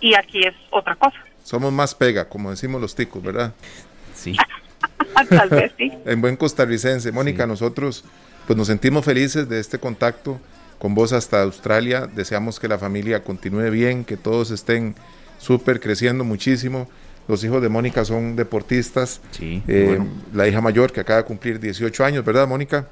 [0.00, 1.16] y aquí es otra cosa.
[1.42, 3.54] Somos más pega, como decimos los ticos, ¿verdad?
[4.14, 4.36] Sí.
[5.28, 5.92] Tal vez sí.
[6.06, 7.12] en buen costarricense.
[7.12, 8.04] Mónica, nosotros
[8.46, 10.40] pues nos sentimos felices de este contacto
[10.80, 12.08] con vos hasta Australia.
[12.12, 14.96] Deseamos que la familia continúe bien, que todos estén
[15.38, 16.88] súper creciendo muchísimo.
[17.28, 19.20] Los hijos de Mónica son deportistas.
[19.30, 20.00] Sí, eh,
[20.32, 22.88] La hija mayor que acaba de cumplir 18 años, ¿verdad, Mónica?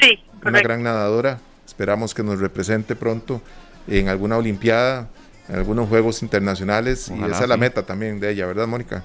[0.00, 0.18] Sí.
[0.42, 1.38] Una gran nadadora.
[1.66, 3.42] Esperamos que nos represente pronto
[3.86, 5.10] en alguna Olimpiada,
[5.50, 7.12] en algunos Juegos Internacionales.
[7.14, 9.04] y esa es la meta también de ella, ¿verdad, Mónica?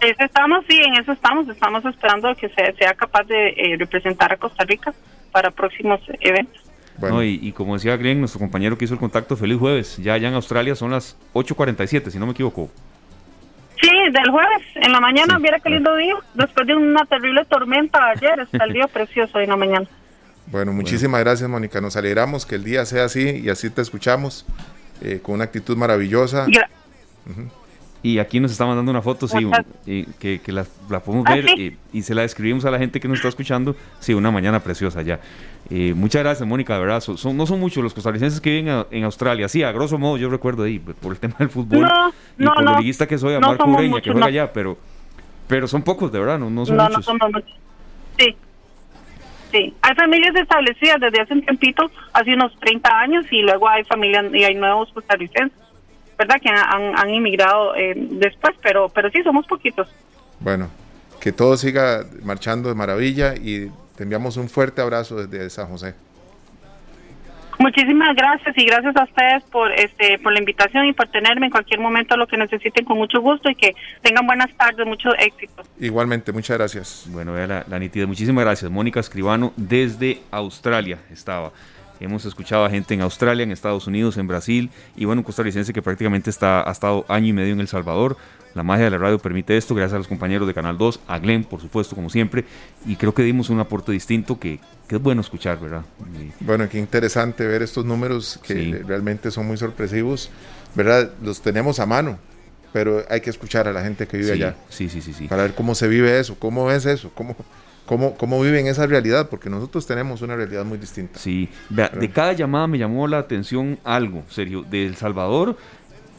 [0.00, 1.48] Eso estamos, sí, en eso estamos.
[1.48, 4.92] Estamos esperando que sea, sea capaz de eh, representar a Costa Rica
[5.32, 6.62] para próximos eventos.
[6.98, 7.22] Bueno.
[7.22, 9.98] y, como decía Glenn, nuestro compañero que hizo el contacto, feliz jueves.
[9.98, 12.68] Ya allá en Australia son las 8.47, si no me equivoco.
[13.80, 16.16] Sí, del jueves, en la mañana, mira qué lindo día.
[16.34, 19.86] Después de una terrible tormenta ayer, está el día precioso en la mañana.
[20.46, 21.80] Bueno, muchísimas gracias, Mónica.
[21.80, 24.46] Nos alegramos que el día sea así y así te escuchamos
[25.00, 26.46] eh, con una actitud maravillosa.
[28.02, 29.50] Y aquí nos está mandando una foto, sí,
[30.20, 30.64] que, que la,
[31.04, 33.74] podemos ¿Ah, ver y, se la describimos a la gente que nos está escuchando.
[33.98, 35.18] Sí, una mañana preciosa ya.
[35.68, 37.00] Eh, muchas gracias, Mónica, de verdad.
[37.00, 39.48] Son, no son muchos los costarricenses que viven en Australia.
[39.48, 42.68] Sí, a grosso modo, yo recuerdo ahí, por el tema del fútbol no, y por
[42.68, 44.78] el liguista que soy, a Marco Ureña, que juega allá, pero,
[45.48, 46.96] pero son pocos, de verdad, no, no son muchos.
[46.96, 47.56] No, somos muchos.
[48.16, 48.36] Sí.
[49.50, 53.82] Sí, hay familias establecidas desde hace un tiempito, hace unos 30 años, y luego hay
[53.84, 55.67] familias y hay nuevos costarricenses.
[56.18, 56.36] ¿Verdad?
[56.42, 59.88] Que han, han inmigrado eh, después, pero, pero sí, somos poquitos.
[60.40, 60.68] Bueno,
[61.20, 65.94] que todo siga marchando de maravilla y te enviamos un fuerte abrazo desde San José.
[67.60, 71.50] Muchísimas gracias y gracias a ustedes por este por la invitación y por tenerme en
[71.50, 75.64] cualquier momento lo que necesiten con mucho gusto y que tengan buenas tardes, mucho éxito.
[75.80, 77.06] Igualmente, muchas gracias.
[77.08, 78.06] Bueno, vea la, la nitidez.
[78.06, 78.70] Muchísimas gracias.
[78.70, 81.50] Mónica Escribano desde Australia estaba.
[82.00, 85.72] Hemos escuchado a gente en Australia, en Estados Unidos, en Brasil y bueno, un costarricense
[85.72, 88.16] que prácticamente está, ha estado año y medio en El Salvador.
[88.54, 91.18] La magia de la radio permite esto, gracias a los compañeros de Canal 2, a
[91.18, 92.44] Glenn, por supuesto, como siempre,
[92.86, 95.82] y creo que dimos un aporte distinto que, es bueno escuchar, ¿verdad?
[96.40, 100.30] Bueno, qué interesante ver estos números que realmente son muy sorpresivos,
[100.74, 101.10] ¿verdad?
[101.22, 102.18] Los tenemos a mano,
[102.72, 104.56] pero hay que escuchar a la gente que vive allá.
[104.70, 105.28] Sí, sí, sí, sí.
[105.28, 107.36] Para ver cómo se vive eso, cómo es eso, cómo,
[107.88, 111.18] cómo, cómo viven esa realidad, porque nosotros tenemos una realidad muy distinta.
[111.18, 115.56] Sí, de cada llamada me llamó la atención algo, serio, de El Salvador,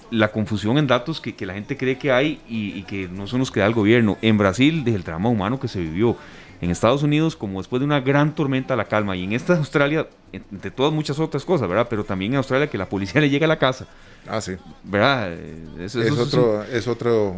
[0.10, 3.52] la confusión en datos que, la gente cree que hay y, que no son los
[3.52, 4.18] que da el gobierno.
[4.24, 6.18] En Brasil, desde el drama humano que se vivió.
[6.62, 9.16] En Estados Unidos, como después de una gran tormenta, la calma.
[9.16, 11.88] Y en esta Australia, entre todas muchas otras cosas, ¿verdad?
[11.90, 13.88] Pero también en Australia que la policía le llega a la casa.
[14.28, 14.54] Ah, sí.
[14.84, 15.32] ¿Verdad?
[15.80, 17.38] es, otro, es otro,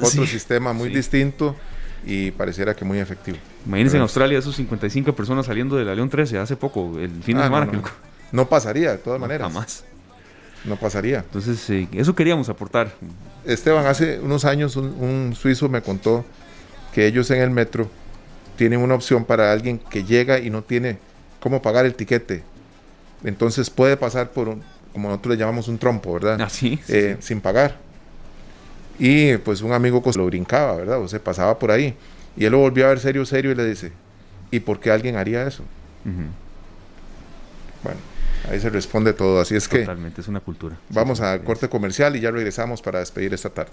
[0.00, 1.56] otro sistema muy distinto
[2.04, 3.38] y pareciera que muy efectivo.
[3.66, 7.36] Imagínense en Australia esos 55 personas saliendo de la León 13 hace poco, el fin
[7.36, 7.72] de ah, semana.
[8.32, 9.52] No, pasaría, de todas maneras.
[9.52, 9.84] Jamás.
[10.64, 11.18] No pasaría.
[11.18, 12.92] Entonces, eso queríamos aportar.
[13.44, 16.24] Esteban, hace unos años un, suizo me contó
[16.92, 17.88] que ellos en el metro
[18.56, 20.98] tienen una opción para alguien que llega y no tiene
[21.38, 22.42] cómo pagar el tiquete.
[23.22, 26.40] Entonces puede pasar por, un, como nosotros le llamamos un trompo, ¿verdad?
[26.40, 26.80] Así.
[26.82, 27.85] Ah, eh, sin pagar.
[28.98, 31.00] Y pues un amigo lo brincaba, ¿verdad?
[31.00, 31.94] O se pasaba por ahí.
[32.36, 33.92] Y él lo volvió a ver serio, serio y le dice,
[34.50, 35.62] ¿y por qué alguien haría eso?
[37.82, 37.98] Bueno,
[38.50, 39.40] ahí se responde todo.
[39.40, 39.80] Así es que...
[39.80, 40.76] Totalmente, es una cultura.
[40.90, 43.72] Vamos a corte comercial y ya regresamos para despedir esta tarde.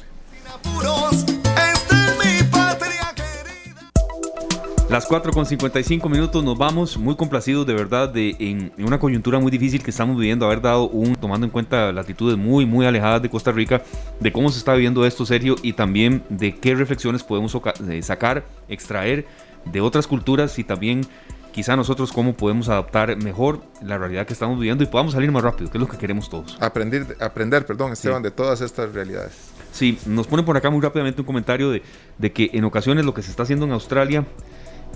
[4.94, 9.40] Las 4 con 55 minutos nos vamos muy complacidos de verdad de en, una coyuntura
[9.40, 13.20] muy difícil que estamos viviendo, haber dado un, tomando en cuenta latitudes muy muy alejadas
[13.20, 13.82] de Costa Rica,
[14.20, 17.58] de cómo se está viviendo esto Sergio y también de qué reflexiones podemos
[18.04, 19.26] sacar, extraer
[19.66, 21.02] de otras culturas y también
[21.52, 25.42] quizá nosotros cómo podemos adaptar mejor la realidad que estamos viviendo y podamos salir más
[25.42, 26.56] rápido, que es lo que queremos todos.
[26.62, 29.34] Aprender, aprender perdón, Esteban, de todas estas realidades.
[29.72, 31.82] Sí, nos ponen por acá muy rápidamente un comentario de,
[32.20, 34.24] de que en ocasiones lo que se está haciendo en Australia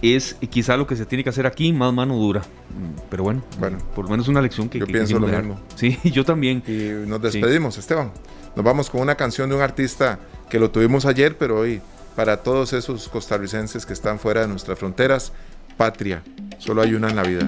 [0.01, 2.41] es quizá lo que se tiene que hacer aquí más mano dura.
[3.09, 4.79] Pero bueno, bueno por lo menos una lección que...
[4.79, 5.59] Yo pienso lo mismo.
[5.75, 6.63] Sí, yo también.
[6.67, 8.11] Y nos despedimos, Esteban.
[8.55, 10.19] Nos vamos con una canción de un artista
[10.49, 11.81] que lo tuvimos ayer, pero hoy
[12.15, 15.33] para todos esos costarricenses que están fuera de nuestras fronteras,
[15.77, 16.23] patria.
[16.57, 17.47] Solo hay una en la vida.